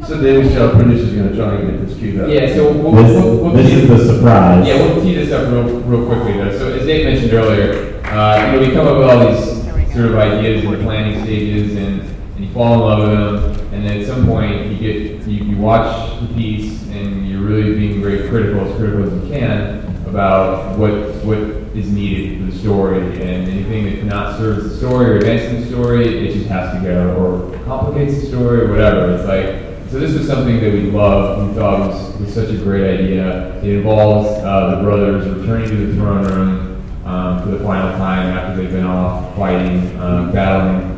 [0.07, 2.29] So David Shell Prentice is gonna try and get this queued up.
[2.29, 4.65] Yeah, so we'll, This, we'll, we'll this is the surprise.
[4.65, 6.57] Yeah, we'll tee this up real, real quickly though.
[6.57, 10.05] So as Dave mentioned earlier, uh, you know, we come up with all these sort
[10.05, 13.85] of ideas in the planning stages and, and you fall in love with them, and
[13.85, 18.01] then at some point you get, you, you watch the piece and you're really being
[18.01, 20.93] very critical, as critical as you can, about what,
[21.25, 21.37] what
[21.75, 25.69] is needed for the story, and anything that cannot serve the story or advance the
[25.69, 29.13] story, it just has to go, or complicates the story, or whatever.
[29.13, 32.57] It's like, so this was something that we loved, we thought was, was such a
[32.57, 33.55] great idea.
[33.63, 38.27] It involves uh, the brothers returning to the throne room, um, for the final time
[38.27, 40.93] after they've been off fighting, um, battling.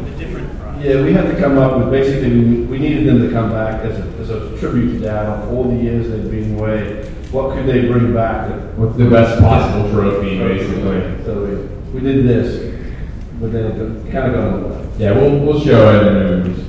[0.82, 3.84] Yeah, we had to come up with, basically, we we needed them to come back
[3.84, 7.04] as a, as a tribute to Dad on all the years they've been away.
[7.32, 8.48] What could they bring back?
[8.50, 11.24] that- What's the best possible trophy, basically?
[11.26, 11.44] So
[11.94, 12.76] we, we did this,
[13.42, 14.90] but then it kind of got in the way.
[14.98, 16.69] Yeah, we'll, we'll show it and then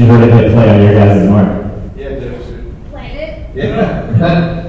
[0.00, 1.72] She's ready to hit play on your guys' mark.
[1.94, 2.90] Yeah, there's.
[2.90, 3.54] Played it.
[3.54, 4.56] Yeah.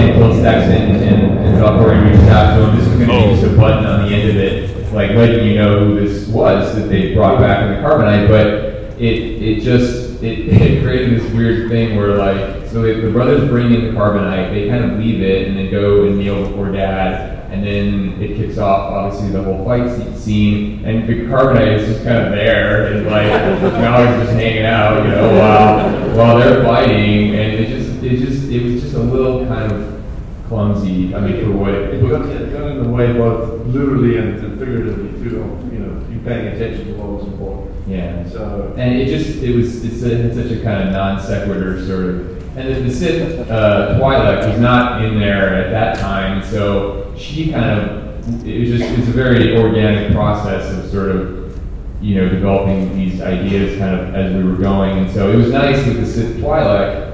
[0.00, 2.78] Arcann killed Thexan and, and Valkorion reached out to him.
[2.78, 3.54] This was going to be just oh.
[3.54, 6.88] a button on the end of it, like letting you know who this was that
[6.88, 8.28] they brought back in the carbonite.
[8.28, 13.10] But it it just it, it created this weird thing where like so the the
[13.10, 16.46] brothers bring in the carbonite, they kind of leave it and then go and kneel
[16.46, 21.78] before dad and then it kicks off obviously the whole fight scene, and the carbonite
[21.78, 23.26] is just kind of there, and like
[23.72, 28.50] Mallory's just hanging out, you know, while while they're fighting, and it just it just
[28.50, 30.02] it was just a little kind of
[30.48, 31.14] clumsy.
[31.14, 34.58] I mean, for what it, got, it got in the way both literally and and
[34.58, 35.36] figuratively too,
[35.72, 37.88] you know, you paying attention to what was important.
[37.90, 38.28] Yeah.
[38.28, 38.74] So.
[38.76, 42.04] And it just, it was, it's a, it's such a kind of non sequitur sort
[42.06, 42.56] of.
[42.56, 47.52] And then the Sith, uh, Twi'lek was not in there at that time, so she
[47.52, 51.60] kind of, it was just, it's a very organic process of sort of,
[52.02, 54.98] you know, developing these ideas kind of as we were going.
[54.98, 57.09] And so it was nice with the Sith Twi'lek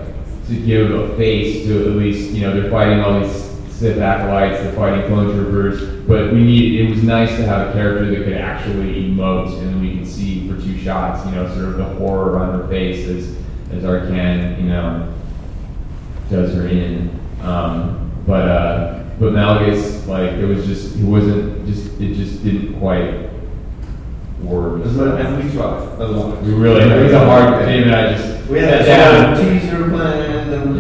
[0.49, 4.63] to give a face to at least, you know, they're fighting all these Sith acolytes,
[4.63, 8.25] they're fighting clone troopers, but we need, it was nice to have a character that
[8.25, 11.85] could actually emote and we could see for two shots, you know, sort of the
[11.85, 13.37] horror on her face as,
[13.73, 15.13] as Arcann, you know,
[16.31, 17.11] does her in.
[17.43, 22.79] Um, but, uh, but Malgus, like, it was just, it wasn't, just, it just didn't
[22.79, 23.31] quite
[24.41, 24.85] work.
[24.85, 25.99] And we tried.
[26.43, 28.36] We really, it was a hard, Dave and I just.
[28.49, 29.61] We had sat a down.
[29.61, 30.77] teaser planned and.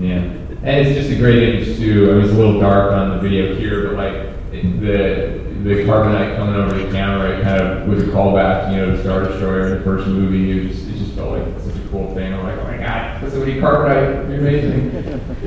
[0.00, 0.16] Yeah.
[0.64, 2.10] And it's just a great image too.
[2.10, 6.36] I mean, it's a little dark on the video here, but like the the carbonite
[6.36, 9.68] coming over the camera, it kind of was a callback, you know, to Star Destroyer
[9.68, 10.50] in the first movie.
[10.50, 12.32] It just it just felt like such a cool thing.
[12.34, 14.90] I'm like, oh my god, listen to carbonite, you're amazing.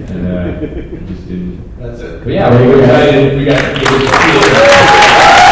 [0.10, 1.80] And uh, it just didn't.
[1.80, 2.24] That's it.
[2.24, 3.38] But yeah, we're excited.
[3.38, 5.42] We got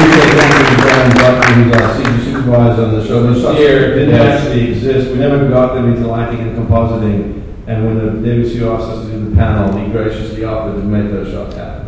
[0.00, 0.12] to get this.
[0.12, 3.22] We need to say thank you to Brian Buckley, our senior supervisor on the show.
[3.22, 4.40] Those shots didn't yes.
[4.40, 5.10] actually exist.
[5.10, 7.42] We never got them until lighting and compositing.
[7.66, 11.10] And when the David asked us to do the panel, he graciously offered to make
[11.10, 11.86] those shots happen.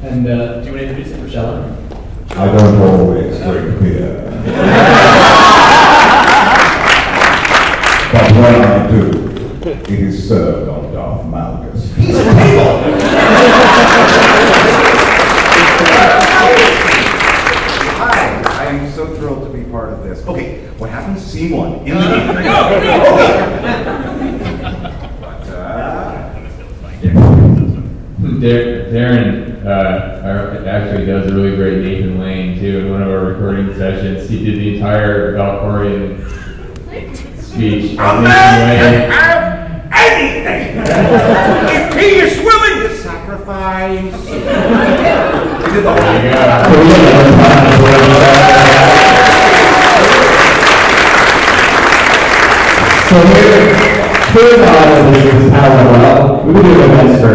[0.00, 1.78] And uh, do you want to introduce him, Rochelle?
[2.30, 4.14] I don't always drink beer.
[8.12, 9.00] but when I do,
[9.70, 11.82] it is served on Darth Malgus.
[11.96, 12.18] He's a
[18.00, 20.24] Hi, I am so thrilled to be part of this.
[20.26, 21.22] Okay, what happens?
[21.22, 21.72] Scene one.
[21.86, 22.38] In the meeting.
[26.98, 27.12] Okay.
[28.20, 30.17] But, uh, Darin uh, ar-
[30.68, 32.80] actually does a really great Nathan Lane too.
[32.80, 36.20] In one of our recording sessions, he did the entire Valkorion
[37.40, 37.92] speech.
[37.98, 40.76] A man can have anything
[41.74, 44.12] if he is willing to sacrifice.
[44.26, 46.02] He did the whole
[47.80, 48.48] There you go.
[53.08, 53.74] So here,
[54.32, 56.44] here's how this is parallel.
[56.44, 57.32] We've been doing events for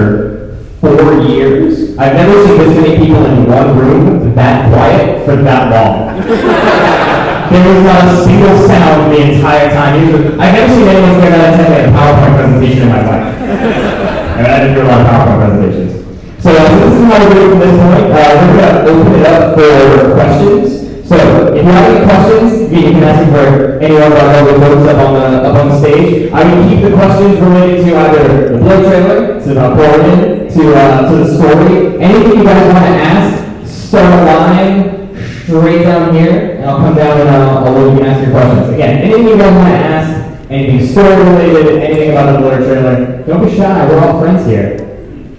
[0.79, 1.82] four years.
[1.97, 6.17] I've never seen this many people in one room that quiet for that long.
[6.25, 10.11] there was not a single sound the entire time.
[10.11, 13.35] Was- I've never seen anyone say that attend a PowerPoint presentation in my life.
[13.37, 15.93] and I didn't do a lot of PowerPoint presentations.
[16.41, 18.05] So uh, this is how we're doing from this point.
[18.09, 20.82] Uh, we're going to open it up for questions.
[21.03, 24.55] So if you have any questions, you can ask them for any of our lovely
[24.55, 26.31] folks up on the up on the stage.
[26.31, 30.61] I will keep the questions related to either the Blur trailer, to the Oregon, to
[30.75, 32.01] uh, to the story.
[32.01, 35.03] Anything you guys want to ask, start a line
[35.43, 38.73] straight down here, and I'll come down and uh, I'll let you ask your questions.
[38.73, 43.23] Again, anything you guys want to ask, anything story related, anything about the Blur trailer,
[43.27, 43.87] don't be shy.
[43.89, 44.79] We're all friends here.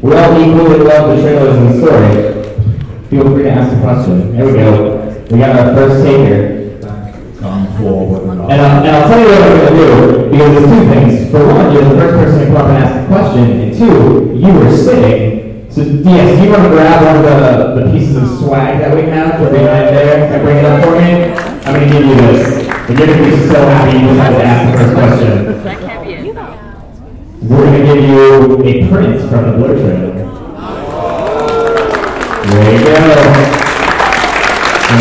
[0.03, 3.09] We all equally love the trailers and the story.
[3.09, 4.37] Feel free to ask a question.
[4.37, 4.94] There we go.
[5.31, 6.65] We got our first taker.
[7.79, 8.23] Forward.
[8.51, 11.31] And, uh, and I'll tell you what I'm going to do, because there's two things.
[11.31, 14.33] For one, you're the first person to come up and ask a question, and two,
[14.37, 15.71] you were sitting.
[15.71, 18.95] So, DS, do you want to grab one of the, the pieces of swag that
[18.95, 21.35] we have for behind there and bring it up for me?
[21.67, 22.69] I'm going to give you this.
[22.89, 25.65] And you're going to be so happy you had to ask the first question.
[25.65, 26.35] That can't be it.
[27.43, 30.13] We're going to give you a print from the Blur trailer.
[32.47, 33.64] There you go.
[34.95, 35.01] Hi,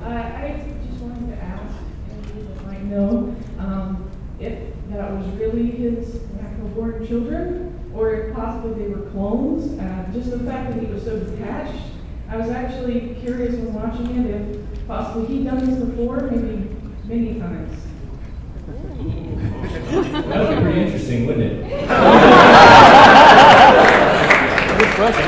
[0.00, 1.76] I just wanted to ask,
[2.08, 3.36] and you might know,
[4.40, 4.58] if
[4.90, 9.78] that was really his natural born children, or if possibly they were clones.
[10.14, 11.82] Just the fact that he was so detached,
[12.30, 16.70] I was actually curious when watching it if possibly he'd done this before, maybe
[17.04, 17.78] many times.
[20.26, 21.88] That would be pretty interesting, wouldn't it?
[24.92, 25.22] I'm gonna,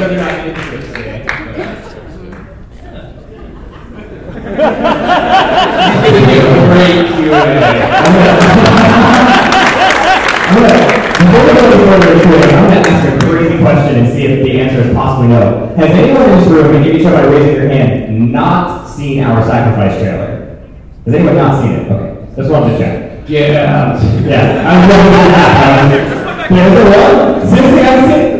[11.18, 14.94] before we go to I'm ask a crazy question and see if the answer is
[14.94, 15.74] possibly no.
[15.76, 19.24] Has anyone in this room, and you can show by raising your hand, not seen
[19.24, 20.58] our sacrifice trailer?
[21.06, 21.90] Has anyone not seen it?
[21.90, 23.28] Okay, just wanted to check.
[23.28, 23.98] Yeah.
[24.24, 25.74] Yeah, I was looking for that.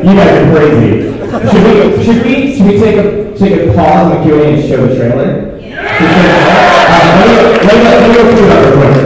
[0.05, 1.14] You guys are crazy.
[1.35, 4.69] Should we, should we, should we take a, take a pause in the Q&A and
[4.69, 5.59] show the trailer?
[5.59, 5.83] Yeah.
[7.19, 7.35] Let me,
[7.67, 9.04] let me, let me go through that real quick.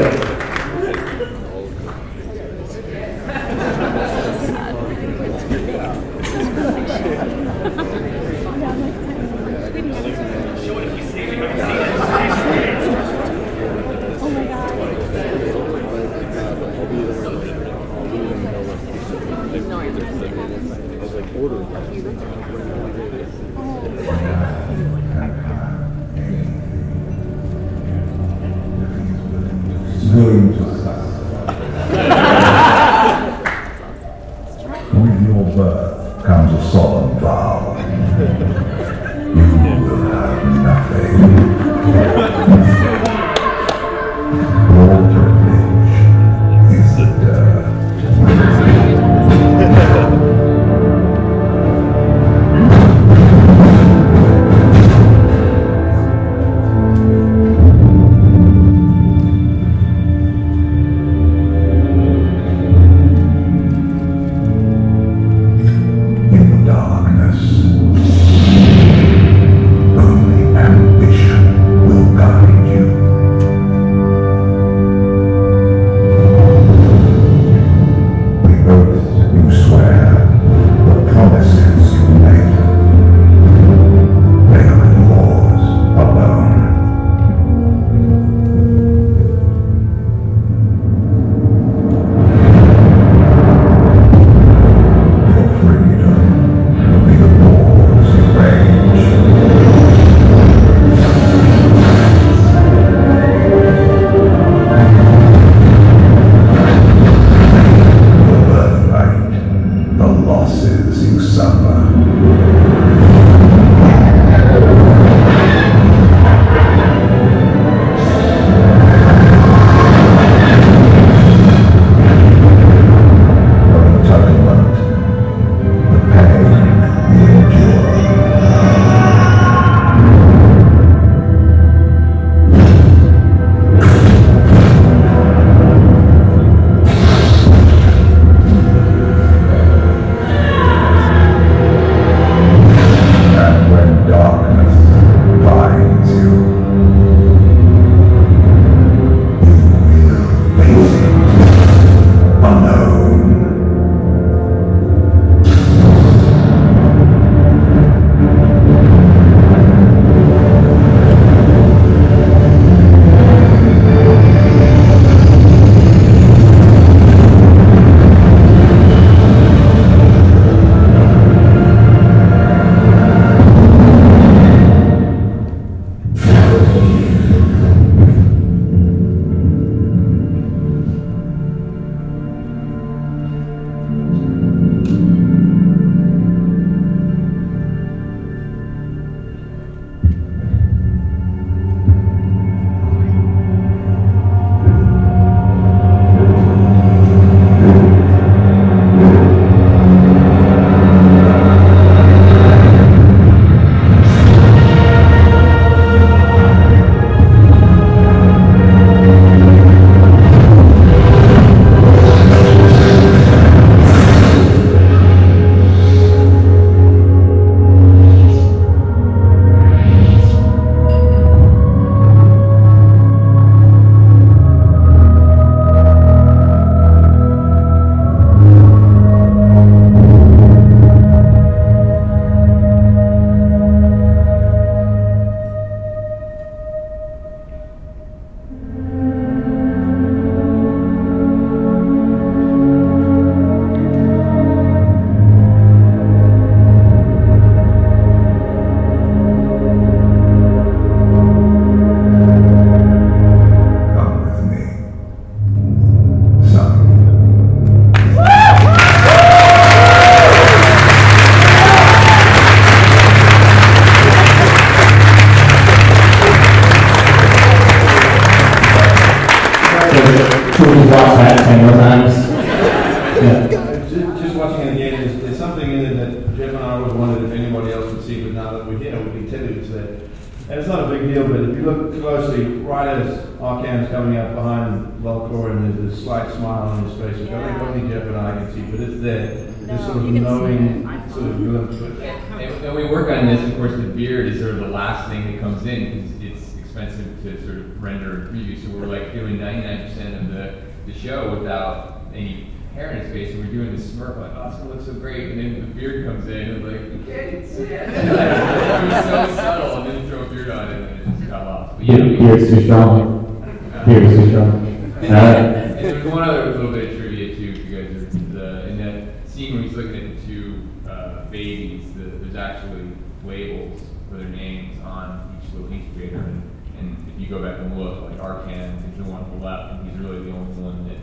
[304.20, 306.80] Like, oh, it's gonna look so great, and then the beard comes in, and like,
[306.92, 307.88] you can't see it.
[307.88, 311.30] It was so subtle, and then you throw a beard on it, and it just
[311.30, 311.76] got lost.
[311.78, 313.82] But yeah, we- Beard's too strong.
[313.86, 314.66] Beard's too strong.
[315.00, 318.18] and, Uh, and there's one other little bit of trivia too, if you guys are,
[318.32, 322.90] the, in that scene where he's looking at the two uh, babies, the, there's actually
[323.24, 326.42] labels for their names on each little incubator, and,
[326.78, 329.72] and if you go back and look, like Arcann is the one on the left,
[329.74, 330.96] and he's really the only one that,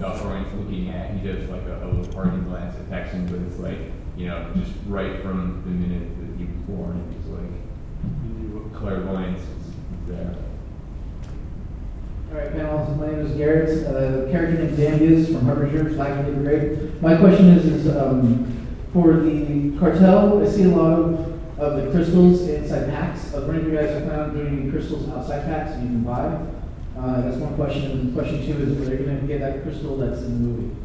[0.00, 1.10] that Valkorion's looking at.
[1.12, 3.78] He does like a, a little parting glance at Thexan, but it's like,
[4.16, 9.46] you know, just right from the minute that he was born, was like clairvoyance is,
[10.06, 10.34] there.
[12.30, 13.86] All right, panel, my name is Garrett.
[13.86, 17.02] Uh, character named Dambius from Harbinger, Black Labor Grade.
[17.02, 21.90] My question is, is um, for the cartel, I see a lot of, of the
[21.90, 23.30] crystals inside packs.
[23.30, 26.40] There any of you guys have found doing crystals outside packs you can buy?
[27.00, 27.90] Uh, that's one question.
[27.92, 30.76] And question two is, are they going to get that crystal that's in the movie?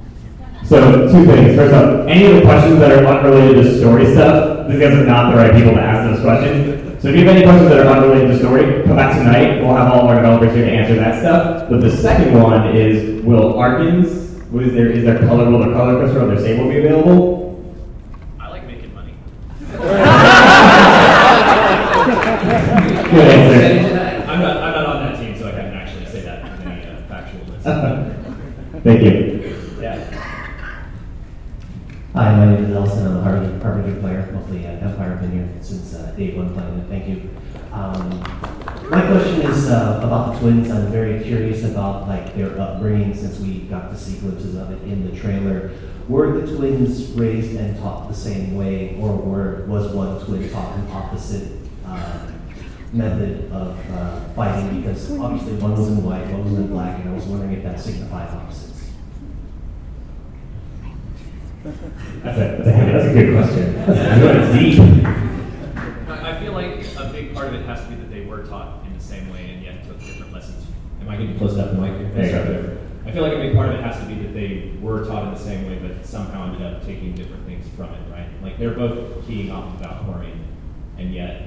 [0.64, 1.56] So, two things.
[1.58, 5.06] First off, any of the questions that are unrelated to story stuff, these guys are
[5.06, 7.02] not the right people to ask those questions.
[7.02, 9.62] So if you have any questions that are unrelated to story, come back tonight.
[9.62, 11.70] We'll have all of our developers here to answer that stuff.
[11.70, 16.00] But the second one is, will Arcann's, is their, is their color, will their color
[16.00, 17.62] crystal or their sable be available?
[18.40, 19.14] I like making money.
[23.12, 24.26] Good answer.
[24.28, 26.88] I'm not, I'm not on that team, so I can't actually say that in any
[26.90, 27.66] uh, factual list.
[28.86, 29.82] Thank you.
[29.82, 29.98] Yeah.
[32.14, 33.08] Hi, my name is Nelson.
[33.08, 35.18] I'm a Harvard Harbinger player, mostly uh, Empire.
[35.26, 36.86] Here since uh, day one playing.
[36.88, 37.32] Thank you.
[37.72, 38.20] Um,
[38.92, 40.70] my question is uh, about the twins.
[40.70, 44.84] I'm very curious about like their upbringing since we got to see glimpses of it
[44.84, 45.72] in the trailer.
[46.08, 50.78] Were the twins raised and taught the same way, or were was one twin taught
[50.78, 51.58] an opposite
[51.88, 52.28] uh,
[52.94, 54.82] method of uh, fighting?
[54.82, 57.64] Because obviously one was in white, one was in black, and I was wondering if
[57.64, 58.75] that signified opposites.
[61.66, 63.76] That's a, that's a, that's a good question.
[63.88, 64.80] That's deep.
[66.08, 68.46] I I feel like a big part of it has to be that they were
[68.46, 70.66] taught in the same way and yet took different lessons.
[71.02, 72.14] Am I getting close enough to the mic?
[72.14, 72.78] There you go.
[73.06, 75.28] I feel like a big part of it has to be that they were taught
[75.28, 78.28] in the same way, but somehow ended up taking different things from it, right?
[78.44, 80.40] Like they're both keying off of Valkorion,
[80.98, 81.44] and yet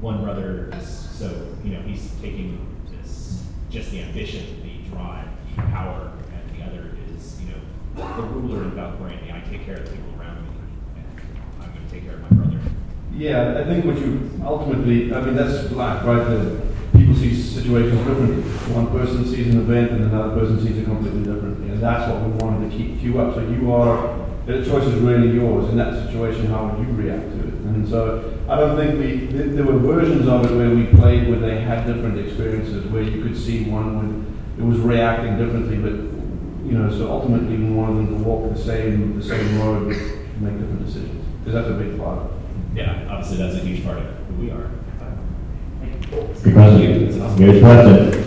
[0.00, 2.58] one brother is so, you know, he's taking
[2.90, 6.91] this, just the ambition, the drive, the power, and the other is, you know,
[7.96, 10.48] the ruler Valkorion, the I take care of the people around me,
[10.96, 11.06] and
[11.60, 12.60] I'm going to take care of my brother.
[13.14, 16.24] Yeah, I think what you ultimately, I mean, that's black, right?
[16.24, 16.62] The
[16.96, 18.42] people see situations differently.
[18.74, 21.70] One person sees an event and another person sees it completely differently.
[21.70, 23.34] And that's what we wanted to keep you up.
[23.34, 25.68] So you are, the choice is really yours.
[25.68, 27.54] In that situation, how would you react to it?
[27.54, 31.38] And so I don't think we there were versions of it where we played where
[31.38, 36.21] they had different experiences, where you could see one with, it was reacting differently, but,
[36.64, 39.96] you know, so ultimately we want them to walk the same, the same road, but
[40.40, 41.24] make different decisions.
[41.38, 42.32] Because that's a big part of it.
[42.74, 44.70] Yeah, obviously that's a huge part of who we are.
[46.12, 47.36] Good question.
[47.36, 48.22] Good question.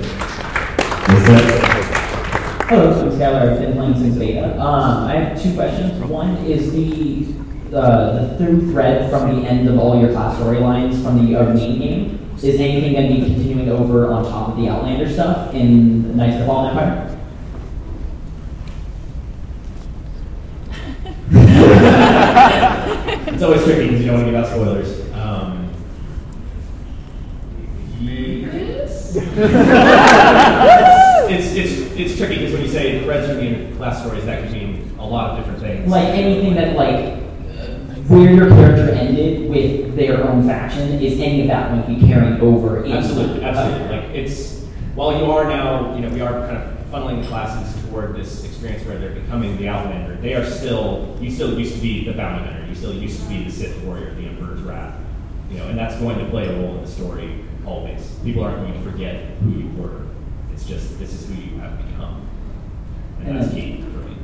[2.68, 3.54] Hello, I'm Skylar.
[3.54, 4.60] I've been playing since beta.
[4.60, 6.04] Um, I have two questions.
[6.04, 7.28] One is the
[7.76, 11.54] uh, the through thread from the end of all your class storylines from the uh,
[11.54, 12.36] main game.
[12.38, 16.36] Is anything going to be continuing over on top of the Outlander stuff in Knights
[16.36, 17.15] of the Fallen Empire?
[22.36, 25.14] It's always tricky because you don't want to give out spoilers.
[25.14, 25.72] Um,
[28.02, 29.16] yes.
[31.30, 34.52] it's, it's, it's tricky because when you say threads from the class stories, that could
[34.52, 35.90] mean a lot of different things.
[35.90, 37.24] Like anything that like
[38.08, 42.08] where your character ended with their own faction is any of that going to be
[42.08, 42.84] carrying over?
[42.84, 43.88] into- Absolutely, absolutely.
[43.98, 44.64] Like it's
[44.94, 48.45] while you are now, you know, we are kind of funneling the classes toward this
[48.66, 50.16] experience where they're becoming the Outlander.
[50.16, 52.66] They are still, you still used to be the Bounty Hunter.
[52.68, 55.00] You still used to be the Sith Warrior, the Emperor's Wrath.
[55.50, 58.18] You know, and that's going to play a role in the story always.
[58.24, 60.02] People aren't going to forget who you were.
[60.52, 62.28] It's just this is who you have become,
[63.20, 64.18] and that's key for me.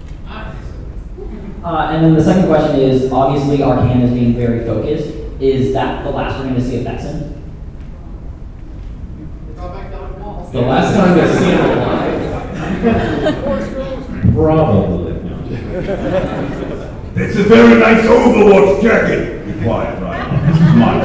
[1.63, 5.13] Uh, and then the second question is obviously Arcann is being very focused.
[5.41, 7.37] Is that the last we're going to see of Thexan?
[10.51, 11.70] The last time I've seen him
[14.49, 15.11] alive, probably.
[17.15, 19.45] It's a very nice Overwatch jacket.
[19.45, 20.25] Be quiet, right?
[20.57, 21.01] Come on.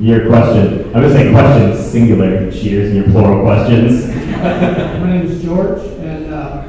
[0.00, 0.86] Your question.
[0.86, 2.50] I'm gonna say questions singular.
[2.50, 4.06] Cheers and your plural questions.
[4.44, 6.64] My name is George, and uh,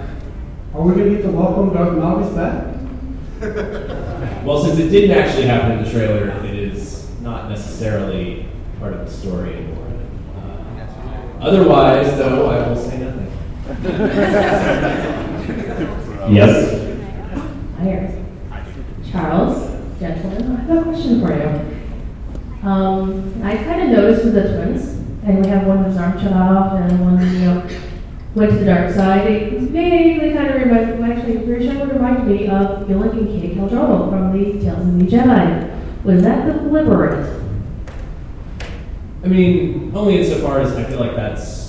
[0.74, 2.76] are we going to get to welcome Darth Malgus back?
[4.46, 8.46] Well, since it didn't actually happen in the trailer, it is not necessarily
[8.80, 9.88] part of the story anymore.
[10.38, 13.15] Uh, otherwise, though, I will say nothing.
[16.32, 16.54] Yes.
[17.78, 18.22] Hi.
[19.12, 19.56] Charles,
[20.00, 22.68] gentlemen, I have a question for you.
[22.68, 24.84] Um, I kind of noticed with the twins,
[25.24, 27.68] and we have one with his arm cut off and one, you know,
[28.34, 29.26] went to the dark side.
[29.28, 33.28] They vaguely kind of remind, me, actually, pretty sure it reminded me of Gillick and
[33.28, 36.04] Kate Qel-Droma from the Tales of the Jedi.
[36.04, 37.44] Was that deliberate?
[39.24, 41.65] I mean, only insofar as I feel like that's a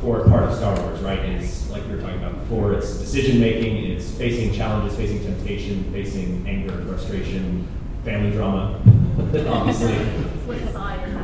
[0.00, 1.18] core part of Star Wars, right?
[1.18, 5.92] Is like we were talking about before, it's decision making, it's facing challenges, facing temptation,
[5.92, 7.66] facing anger, frustration,
[8.04, 8.80] family drama,
[9.48, 9.92] obviously.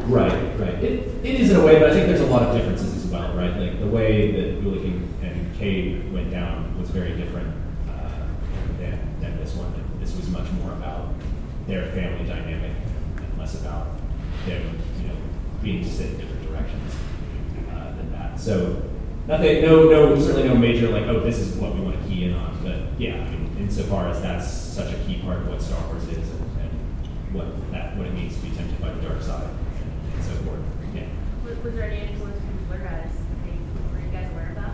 [0.07, 0.74] Right, right.
[0.85, 3.11] It, it is in a way, but I think there's a lot of differences as
[3.11, 3.57] well, right?
[3.57, 7.53] Like the way that Ulic and, and Cade went down was very different
[7.89, 8.27] uh,
[8.79, 9.72] than, than this one.
[10.01, 11.14] This was much more about
[11.66, 12.72] their family dynamic
[13.16, 13.89] and less about
[14.47, 15.16] them, you know,
[15.62, 17.06] being set in different directions than
[18.37, 18.43] that.
[18.43, 18.82] So
[19.26, 22.24] nothing, no, no, certainly no major like, oh, this is what we want to key
[22.24, 22.59] in on.
[22.62, 26.05] But yeah, I mean, insofar as that's such a key part of what Star Wars
[26.09, 29.45] is and, and what that what it means to be tempted by the dark side
[29.45, 30.61] and, and so forth.
[30.95, 31.05] Yeah.
[31.45, 33.11] Was, was there any influence from Blur guys?
[33.93, 34.72] Were you guys aware of that?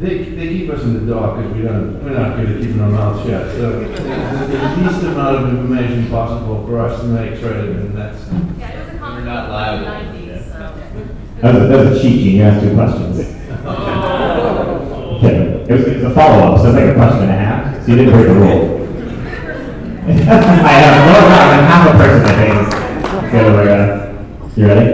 [0.00, 2.80] They, they keep us in the dark because we don't, we're not good at keeping
[2.80, 3.50] our mouths shut.
[3.52, 8.28] So the, the least amount of information possible for us to make straight, and that's.
[8.58, 10.17] Yeah, it was a We're not liable.
[11.40, 12.20] That was, that was a cheat.
[12.34, 13.18] You asked two questions.
[15.18, 15.64] Okay.
[15.68, 17.84] It was, it was a follow-up, so it's like a question and a half.
[17.84, 18.78] So you didn't break the rule.
[20.08, 22.58] I have more than half a person, I think.
[23.32, 24.86] So, uh, you ready?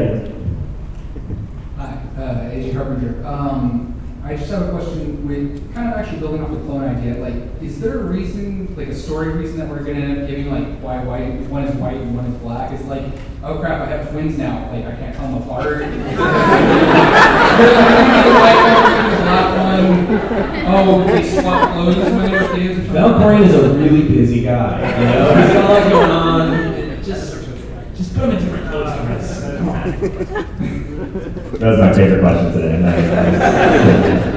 [1.77, 3.27] Hi, uh, AJ Carpenter.
[3.27, 7.17] Um, I just have a question with kind of actually building off the clone idea.
[7.17, 10.29] Like, is there a reason, like a story reason that we're going to end up
[10.29, 12.73] giving like why white, one is white and one is black?
[12.73, 13.05] Is it like,
[13.43, 14.71] oh crap, I have twins now.
[14.73, 15.85] Like, I can't tell them apart.
[20.67, 22.89] Oh, they swap clothes when they were kids.
[22.89, 22.93] or?
[22.93, 24.99] Valkorion is a really busy guy.
[24.99, 27.03] You know, he's got a lot going on.
[27.03, 27.45] Just,
[27.95, 28.93] just put him in different clothes.
[29.07, 29.41] Chris.
[29.59, 30.74] Come on.
[31.15, 32.75] That was my favorite question today.
[32.75, 32.87] and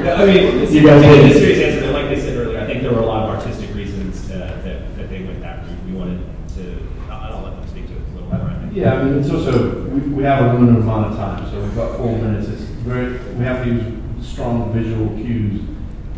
[0.09, 1.35] I mean, you guys did.
[1.35, 1.91] a serious answer.
[1.91, 4.61] But like I said earlier, I think there were a lot of artistic reasons uh,
[4.63, 5.83] that, that they went that route.
[5.87, 6.21] We wanted
[6.55, 6.87] to.
[7.09, 8.43] I'll, I'll let them speak to it a little better.
[8.43, 8.75] I think.
[8.75, 11.75] Yeah, I mean, it's also, we, we have a limited amount of time, so we've
[11.75, 12.47] got four minutes.
[12.47, 15.61] It's very, we have to use strong visual cues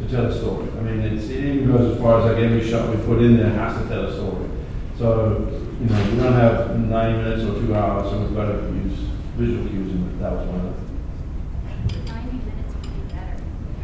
[0.01, 0.67] to tell a story.
[0.77, 3.37] I mean, it's, it even goes as far as like every shot we put in
[3.37, 4.49] there has to tell a story.
[4.97, 5.47] So,
[5.79, 9.07] you know, we don't have 90 minutes or two hours, so we've got to use
[9.39, 10.85] visual cues, and that was one of them.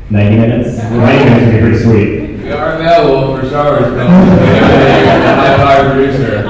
[0.10, 0.78] 90 minutes?
[0.78, 2.44] 90 minutes would be pretty sweet.
[2.44, 4.02] We are available for Star Wars films.
[5.26, 6.42] High power producer.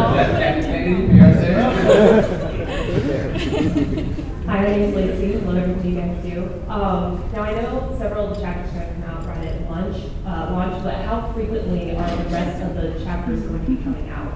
[4.45, 6.43] Hi, my name is Lacey, love everything you guys do.
[6.67, 9.69] Um, now I know several of the chapters are going to come out right at
[9.69, 13.83] launch, uh, launch, but how frequently are the rest of the chapters going to be
[13.83, 14.34] coming out?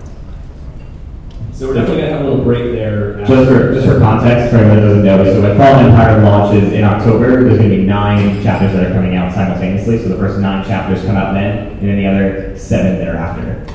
[1.60, 3.18] So we're definitely gonna have a little break there.
[3.26, 6.72] Just for just for context, for anyone that doesn't know, so when Fallen Empire launches
[6.72, 10.02] in October, there's going to be nine chapters that are coming out simultaneously.
[10.02, 13.68] So the first nine chapters come out then, and then the other seven thereafter.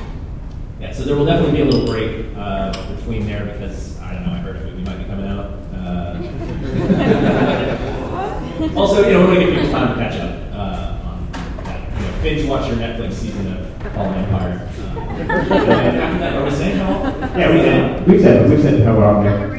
[0.81, 4.25] Yeah, so there will definitely be a little break uh, between there because I don't
[4.25, 4.31] know.
[4.33, 5.45] I heard a movie might be coming out.
[5.71, 6.17] Uh,
[8.75, 11.31] also, you know, we're gonna give people time to catch up uh, on
[11.65, 12.01] that.
[12.01, 14.67] You know, binge watch your Netflix season of Fallen Empire.
[15.19, 15.49] And after
[16.19, 17.37] that, are we saying how?
[17.37, 18.07] Yeah, we did.
[18.07, 19.55] We've said we've said how we're on there.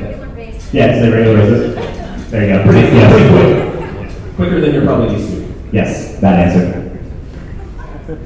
[0.73, 2.31] Yeah, it's a regular basis.
[2.33, 2.65] There you go.
[2.65, 3.11] Pretty, yeah.
[3.13, 4.35] pretty quick.
[4.35, 5.69] Quicker than you're probably used to.
[5.73, 6.83] Yes, that answer.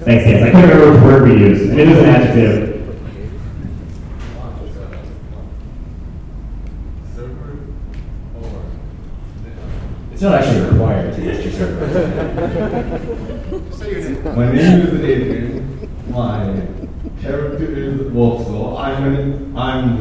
[0.05, 0.43] Thanks, Hans.
[0.43, 1.71] I couldn't remember which word we used.
[1.71, 2.71] and It is an adjective.
[10.13, 13.01] It's not actually required to list your server.
[14.37, 15.89] My name is Adrian.
[16.11, 16.63] My
[17.23, 18.79] character is Wolfsville.
[18.79, 19.99] I'm an, I'm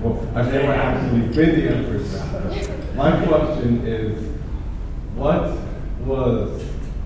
[0.00, 2.94] Well, I've never actually been the.
[2.94, 4.28] My question is,
[5.14, 5.58] what
[6.04, 6.62] was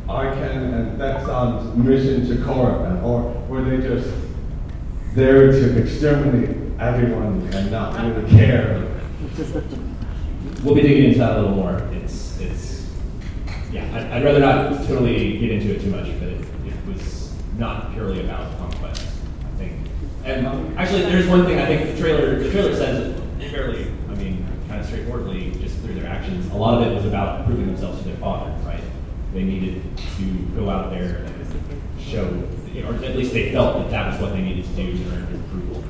[0.08, 3.02] Arcann and Thexan's mission to Korriban?
[3.02, 4.10] Or were they just
[5.14, 8.88] there to exterminate everyone and not really care?
[10.62, 11.76] We'll be digging into that a little more.
[11.92, 12.86] It's, it's,
[13.72, 17.32] yeah, I'd, I'd rather not totally get into it too much, but it, it was,
[17.58, 18.50] not purely about.
[20.22, 23.20] I think, and um, actually, there's one thing I think the trailer the trailer says
[23.50, 26.50] fairly, I mean, kind of straightforwardly, just through their actions.
[26.52, 28.82] A lot of it was about proving themselves to their father, right?
[29.34, 29.82] They needed
[30.18, 32.26] to go out there and show,
[32.86, 35.26] or at least they felt that that was what they needed to do to earn
[35.26, 35.84] his approval.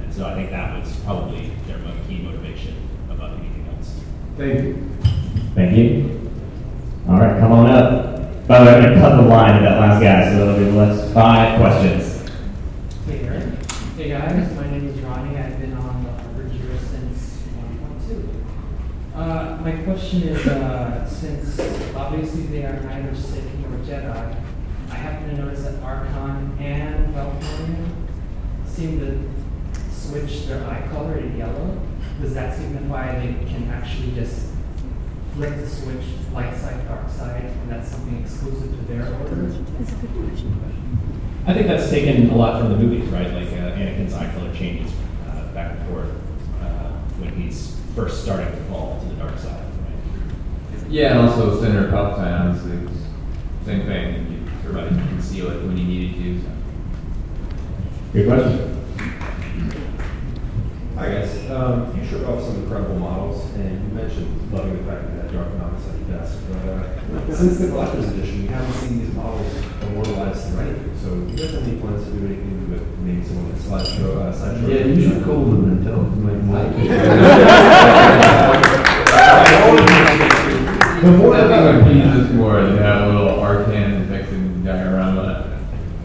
[0.00, 2.76] And so I think that was probably their key motivation
[3.10, 4.00] above anything else.
[4.36, 4.90] Thank you.
[5.54, 6.30] Thank you.
[7.08, 8.46] All right, come on up.
[8.46, 10.58] By the way, I'm going to cut the line of that last guy, so there'll
[10.58, 12.30] be less five questions.
[13.06, 13.58] Hey, Aaron.
[13.96, 14.54] Hey, guys.
[14.56, 15.36] My name is Ronnie.
[15.36, 17.42] I've been on the Harvard Juror since
[18.06, 18.28] 1.2.
[19.14, 21.60] Uh, my question is, uh, since
[21.94, 24.42] obviously they are neither Sith nor Jedi,
[24.90, 27.90] I happen to notice that Arcann and Valkorion
[28.64, 29.30] seem to
[29.92, 31.78] switch their eye color to yellow.
[32.20, 34.46] Does that signify they can actually just
[35.34, 39.48] flip the switch, light side, dark side, and that's something exclusive to their order?
[39.48, 40.80] That's a good question.
[41.46, 43.30] I think that's taken a lot from the movies, right?
[43.34, 44.92] Like uh, Anakin's eye color changes
[45.28, 46.10] uh, back and forth
[46.62, 49.57] uh, when he's first starting to fall to the dark side.
[50.90, 52.98] Yeah, and also Senator Palpatine, obviously, it was
[53.66, 54.32] same thing.
[54.32, 54.38] You
[54.70, 56.40] Everybody could conceal it when you needed to.
[56.40, 56.48] So.
[58.14, 58.74] Good question.
[60.96, 61.50] Hi guys.
[61.50, 65.20] Um, you showed off some incredible models, and you mentioned loving the fact that you
[65.20, 66.38] had Dark Knight at your desk.
[66.50, 70.98] But uh, since the collector's edition, we haven't seen these models immortalized through anything.
[71.02, 73.62] So, do you guys have any plans to do anything with maybe someone of the
[73.62, 74.20] Sideshow?
[74.20, 77.44] Uh, Sideshow Yeah, you should call them and tell them to make more.
[81.08, 85.58] The more I think what pleases more is to have a little Arcann Thexan diorama.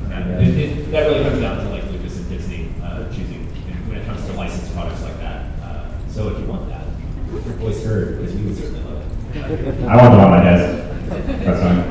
[0.07, 3.45] Yeah, it, it, that really comes down to like Lucas and Disney uh, choosing
[3.89, 5.59] when it comes to licensed products like that.
[5.61, 6.87] Uh, so if you want that,
[7.33, 9.83] your voice heard because we would certainly love it.
[9.83, 10.87] I want them on my desk.
[11.43, 11.83] That's fine.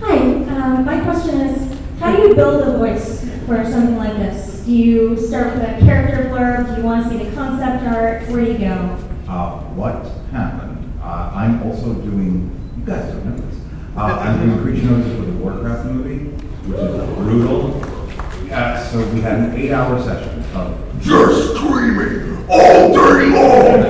[0.00, 0.16] Hi,
[0.56, 4.64] um, my question is, how do you build a voice for something like this?
[4.66, 6.74] Do you start with a character blurb?
[6.74, 8.28] Do you want to see the concept art?
[8.28, 8.98] Where do you go?
[9.28, 10.78] Uh, what happened?
[11.02, 13.60] Uh, I'm also doing, you guys don't know this.
[13.96, 16.30] Uh, I'm doing creature notices for the Warcraft movie,
[16.68, 17.80] which is brutal.
[18.52, 18.98] Uh, so
[19.60, 23.82] we had an eight hour session of just screaming all day long.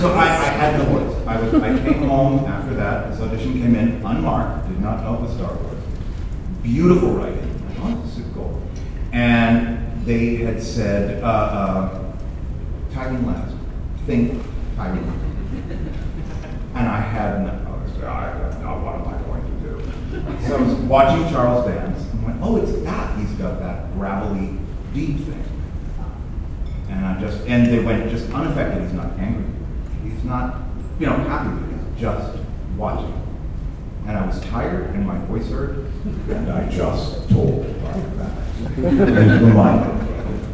[0.00, 1.26] So I, I had no voice.
[1.26, 5.14] I was, I came home after that, this audition came in unmarked, did not know
[5.14, 5.78] it was Star Wars.
[6.62, 8.60] Beautiful writing, I thought this is gold.
[9.12, 12.12] And they had said, uh, uh,
[12.92, 13.58] Tywin Lannister,
[14.06, 14.42] think
[14.76, 15.20] Tywin.
[16.74, 19.74] And I had no, I was, I, now what am I going to do?
[20.48, 23.18] So I was watching Charles Dance and went, oh, it's that.
[23.18, 24.58] He's got that gravelly,
[24.92, 25.44] deep thing.
[26.88, 28.82] And I just, and they went just unaffected.
[28.82, 29.44] He's not angry.
[30.02, 30.60] He's not,
[30.98, 31.92] you know, happy with it.
[31.92, 32.38] He's just
[32.76, 33.20] watching.
[34.06, 35.78] And I was tired and my voice hurt.
[36.28, 38.30] And I just told like that.
[38.76, 40.04] And reminded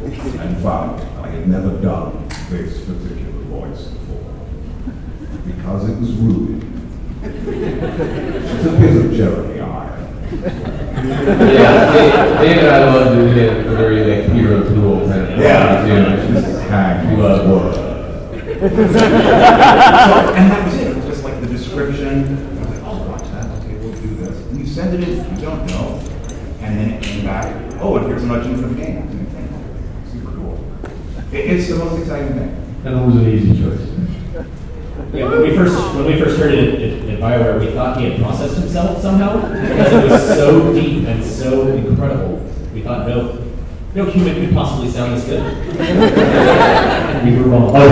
[0.01, 4.33] and found I had never done this particular voice before.
[5.45, 6.63] Because it was rude.
[7.23, 9.60] It's a bit of Jeremy.
[10.31, 11.93] Yeah,
[12.41, 15.83] Dave and I love to hit a very like Peter O'Toole kind of Yeah.
[15.83, 16.37] vibe, too.
[16.37, 17.17] It's just hang.
[17.17, 17.75] We love work.
[18.61, 20.97] And that was it.
[20.97, 22.37] It just like the description.
[22.37, 23.45] I was like, oh, watch that.
[23.59, 24.37] Okay, we'll do this.
[24.47, 25.15] And you send it in.
[25.35, 25.99] You don't know.
[26.61, 27.47] And then it came back.
[27.81, 28.97] Oh, and here's an audition for the game.
[28.97, 30.57] And you think, oh, super cool.
[31.33, 32.51] It- it's the most exciting thing.
[32.85, 33.81] And it was an easy choice.
[35.13, 38.09] Yeah, when we first when we first heard it at, at Bioware, we thought he
[38.09, 42.37] had processed himself somehow because it was so deep and so incredible.
[42.73, 43.37] We thought no,
[43.93, 45.43] no human could possibly sound this good.
[47.23, 47.71] We were wrong.
[47.75, 47.89] Oh,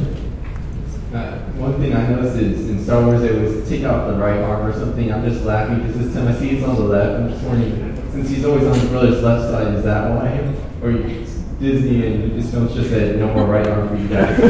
[1.14, 4.40] Uh, one thing I noticed is in Star Wars it was take out the right
[4.40, 5.12] arm or something.
[5.12, 7.20] I'm just laughing because this time I see it's on the left.
[7.20, 10.54] I'm just wondering, since he's always on the brother's left side, is that why?
[10.82, 11.26] Or you-
[11.60, 14.38] Disney and Lucasfilms just said no more right arm for you guys?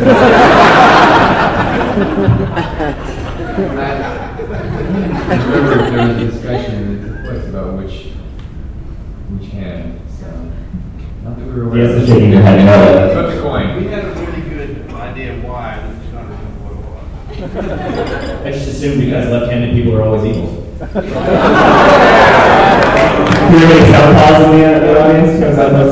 [5.30, 7.96] I remember there was a discussion that took place about which
[9.30, 10.00] which hand.
[10.18, 10.26] So
[11.24, 13.12] not that we were aware Yes, of the shaking your head, no.
[13.14, 13.76] Flip the coin.
[13.76, 18.46] We had a really good idea why, we just don't remember what it was.
[18.46, 20.67] I just assumed because left-handed people are always evil.
[20.78, 21.02] You're going
[23.82, 24.62] to pause in the,
[25.00, 25.90] audience because that was.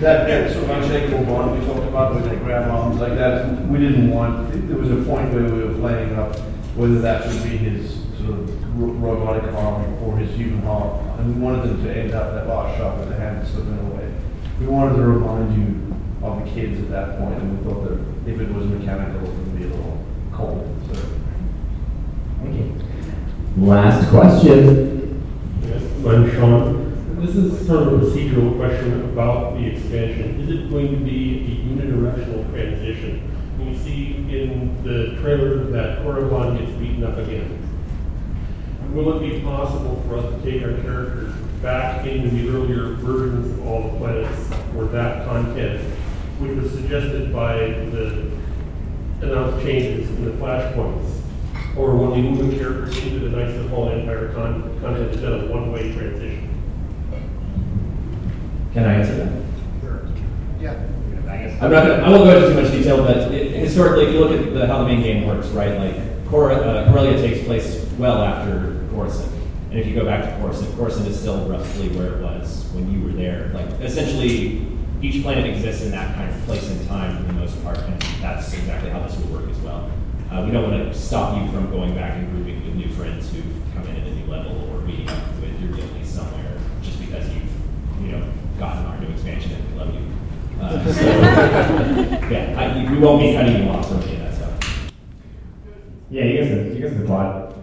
[0.00, 4.10] that, sort of unshakable bond we talked about with the grandmoms like that, we didn't
[4.10, 6.36] want, there was a point where we were playing up
[6.76, 10.98] whether that should be his sort of robotic arm or his human arm.
[11.18, 14.12] And we wanted them to end up that last shot with the hand slipping away.
[14.60, 17.98] We wanted to remind you of the kids at that point, and we thought that
[18.30, 20.68] if it was mechanical, it would be a little cold.
[20.92, 21.11] So.
[22.42, 23.64] Thank you.
[23.64, 25.22] Last question.
[25.62, 27.20] Yes, I'm Sean.
[27.20, 30.40] This is sort of a procedural question about the expansion.
[30.40, 33.28] Is it going to be a unidirectional transition?
[33.60, 37.58] You see in the trailer that Korriban gets beaten up again.
[38.90, 41.32] Will it be possible for us to take our characters
[41.62, 45.80] back into the earlier versions of all the planets where that content,
[46.40, 48.32] which was suggested by the
[49.20, 51.11] announced changes in the flashpoints,
[51.76, 55.12] or when we move the characters into the Knights of the Fallen Empire con- content
[55.12, 56.48] instead of one-way transition?
[58.72, 59.42] Can I answer that?
[60.60, 60.88] Yeah.
[61.60, 64.20] I'm not gonna, I won't go into too much detail, but it, historically, if you
[64.20, 67.86] look at the, how the main game works, right, like, Cor, uh, Corellia takes place
[67.98, 69.32] well after Coruscant.
[69.70, 72.90] And if you go back to Coruscant, Coruscant is still roughly where it was when
[72.90, 73.50] you were there.
[73.54, 74.66] Like, essentially,
[75.00, 78.00] each planet exists in that kind of place and time for the most part, and
[78.20, 79.51] that's exactly how this would work as well.
[80.32, 83.30] Uh, we don't want to stop you from going back and grouping with new friends
[83.30, 86.98] who've come in at a new level or meeting up with your guildies somewhere just
[87.00, 87.52] because you've,
[88.00, 90.00] you know, gotten our new expansion and we love you.
[90.58, 91.02] Uh, so,
[92.30, 94.90] yeah, I, we won't be cutting you off from any of that stuff.
[96.08, 97.54] Yeah, you guys can, you guys can applaud.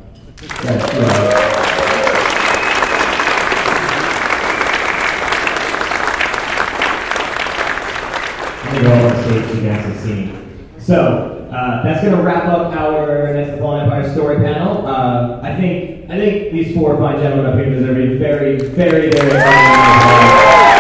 [0.63, 1.49] Yeah, yeah.
[8.61, 10.85] I think all on stage you guys.
[10.85, 14.85] So, uh, that's going to wrap up our the Fallen Empire story panel.
[14.85, 19.09] Uh, I think I think these four fine gentlemen up here deserve a very, very,
[19.09, 20.78] very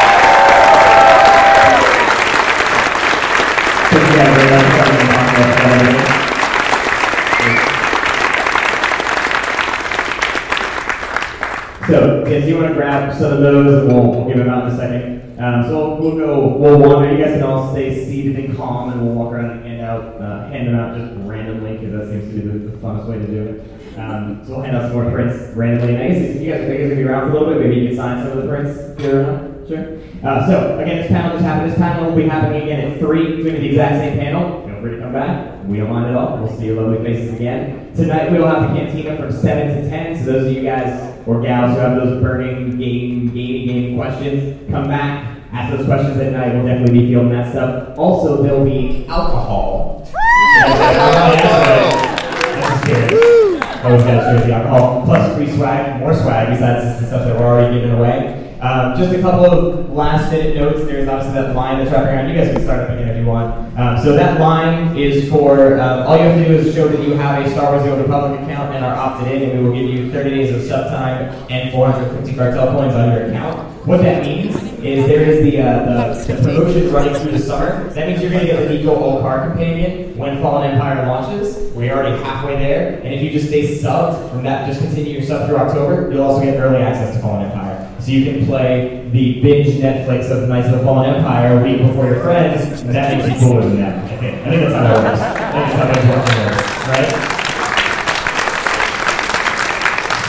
[11.89, 14.67] So, yes, you want to grab some of those, and we'll, we'll give them out
[14.67, 15.39] in a second.
[15.39, 17.11] Um, so we'll go, we'll wander.
[17.11, 20.21] You guys can all stay seated and calm, and we'll walk around and hand out,
[20.21, 23.17] uh, hand them out just randomly because that seems to be the, the funnest way
[23.17, 23.97] to do it.
[23.97, 25.95] Um, so we'll hand out some more prints randomly.
[25.95, 27.63] And I guess if you guys, I guess if you're around for a little bit,
[27.63, 29.67] maybe you can sign some of the prints here or not.
[29.67, 29.97] Sure.
[30.23, 31.71] Uh, so again, this panel just happened.
[31.71, 33.33] This panel will be happening again at three.
[33.33, 34.67] It's going to be the exact same panel.
[34.67, 35.65] Feel free to come back.
[35.65, 36.37] We don't mind at all.
[36.37, 37.93] We'll see your lovely faces again.
[37.95, 40.17] Tonight we'll have the cantina from seven to ten.
[40.17, 44.71] So those of you guys or gals who have those burning game, gaming game questions,
[44.71, 45.37] come back.
[45.51, 46.55] Ask those questions at night.
[46.55, 47.95] We'll definitely be feeling that stuff.
[47.99, 50.09] Also, there'll be alcohol.
[53.83, 55.03] Always got to the alcohol.
[55.05, 58.38] Plus free swag, more swag besides the stuff that we're already giving away.
[58.61, 60.83] Um, just a couple of last minute notes.
[60.83, 62.29] There's obviously that line that's wrapping around.
[62.29, 63.55] You guys can start up again if you want.
[63.79, 67.01] Um, so that line is for uh, all you have to do is show that
[67.01, 69.65] you have a Star Wars The Old Republic account and are opted in, and we
[69.69, 73.87] will give you 30 days of sub time and 450 cartel points on your account.
[73.87, 74.53] What that means
[74.83, 77.87] is there is the, uh, the, the promotion running through the summer.
[77.93, 81.71] That means you're going to get the Old Car Companion when Fallen Empire launches.
[81.73, 85.23] We're already halfway there, and if you just stay subbed from that, just continue your
[85.23, 87.78] sub through October, you'll also get early access to Fallen Empire.
[87.99, 91.81] So you can play the binge Netflix of Knights of the Fallen Empire a week
[91.81, 94.05] before your friends, and that makes you cooler than them.
[94.05, 95.21] I think, I think that's how that works.
[95.21, 97.39] I think that's how that works, right?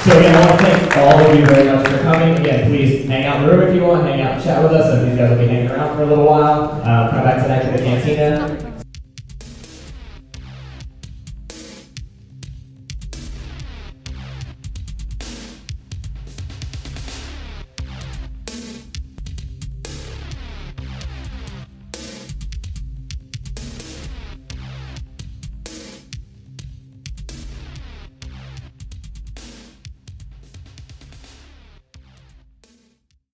[0.04, 2.36] So again, I want to thank all of you very much for coming.
[2.38, 4.72] Again, please hang out in the room if you want, hang out and chat with
[4.72, 4.90] us.
[4.90, 6.72] Some of these guys will be hanging around for a little while.
[6.72, 8.69] Um, come back tonight to the cantina.